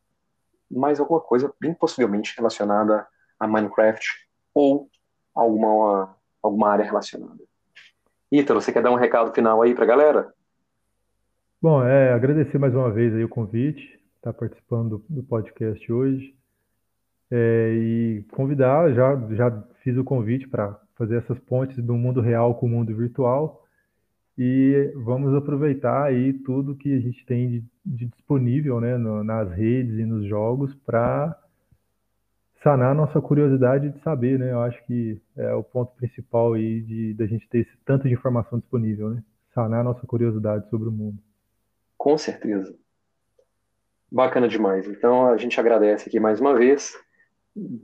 mais 0.70 1.00
alguma 1.00 1.20
coisa, 1.20 1.52
bem 1.60 1.74
possivelmente 1.74 2.36
relacionada 2.36 3.04
a 3.40 3.48
Minecraft 3.48 4.06
ou 4.54 4.88
alguma, 5.34 6.16
alguma 6.40 6.70
área 6.70 6.84
relacionada. 6.84 7.42
Ítalo, 8.30 8.60
você 8.60 8.72
quer 8.72 8.82
dar 8.82 8.92
um 8.92 8.96
recado 8.96 9.34
final 9.34 9.60
aí 9.60 9.74
para 9.74 9.82
a 9.82 9.88
galera? 9.88 10.32
Bom, 11.60 11.82
é 11.82 12.12
agradecer 12.12 12.58
mais 12.58 12.76
uma 12.76 12.92
vez 12.92 13.12
aí 13.12 13.24
o 13.24 13.28
convite 13.28 13.96
estar 14.26 14.32
tá 14.32 14.38
participando 14.38 15.04
do, 15.08 15.22
podcast 15.22 15.92
hoje. 15.92 16.34
É, 17.30 17.72
e 17.74 18.24
convidar, 18.32 18.92
já, 18.92 19.16
já 19.34 19.64
fiz 19.82 19.96
o 19.96 20.04
convite 20.04 20.48
para 20.48 20.80
fazer 20.96 21.16
essas 21.18 21.38
pontes 21.40 21.76
do 21.84 21.94
mundo 21.94 22.20
real 22.20 22.54
com 22.54 22.66
o 22.66 22.68
mundo 22.68 22.94
virtual. 22.94 23.64
e 24.38 24.92
vamos 24.96 25.34
aproveitar 25.34 26.04
aí 26.04 26.32
tudo 26.32 26.76
que 26.76 26.92
a 26.94 27.00
gente 27.00 27.24
tem 27.26 27.48
de, 27.48 27.64
de 27.84 28.06
disponível 28.06 28.80
né, 28.80 28.96
no, 28.96 29.24
nas 29.24 29.50
redes 29.50 29.98
e 29.98 30.04
nos 30.04 30.26
jogos 30.26 30.74
para 30.86 31.36
sanar 32.62 32.94
nossa 32.94 33.20
curiosidade 33.20 33.90
de 33.90 34.00
saber, 34.02 34.38
né? 34.38 34.52
Eu 34.52 34.60
acho 34.62 34.84
que 34.86 35.20
é 35.36 35.54
o 35.54 35.62
ponto 35.62 35.94
principal 35.96 36.54
aí 36.54 36.80
de 36.82 37.14
da 37.14 37.26
gente 37.26 37.48
ter 37.48 37.60
esse 37.60 37.76
tanto 37.84 38.08
de 38.08 38.14
informação 38.14 38.58
disponível, 38.58 39.10
né? 39.10 39.22
Sanar 39.54 39.84
nossa 39.84 40.06
curiosidade 40.06 40.68
sobre 40.68 40.88
o 40.88 40.92
mundo. 40.92 41.18
Com 41.96 42.18
certeza. 42.18 42.76
Bacana 44.10 44.48
demais. 44.48 44.86
Então 44.86 45.28
a 45.28 45.36
gente 45.36 45.58
agradece 45.58 46.08
aqui 46.08 46.20
mais 46.20 46.40
uma 46.40 46.54
vez. 46.54 46.96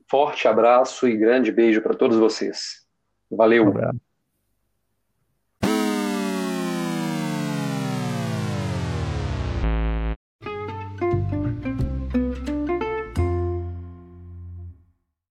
Forte 0.08 0.46
abraço 0.46 1.08
e 1.08 1.16
grande 1.16 1.50
beijo 1.50 1.80
para 1.80 1.94
todos 1.94 2.16
vocês. 2.16 2.86
Valeu. 3.30 3.68
Um 3.68 4.11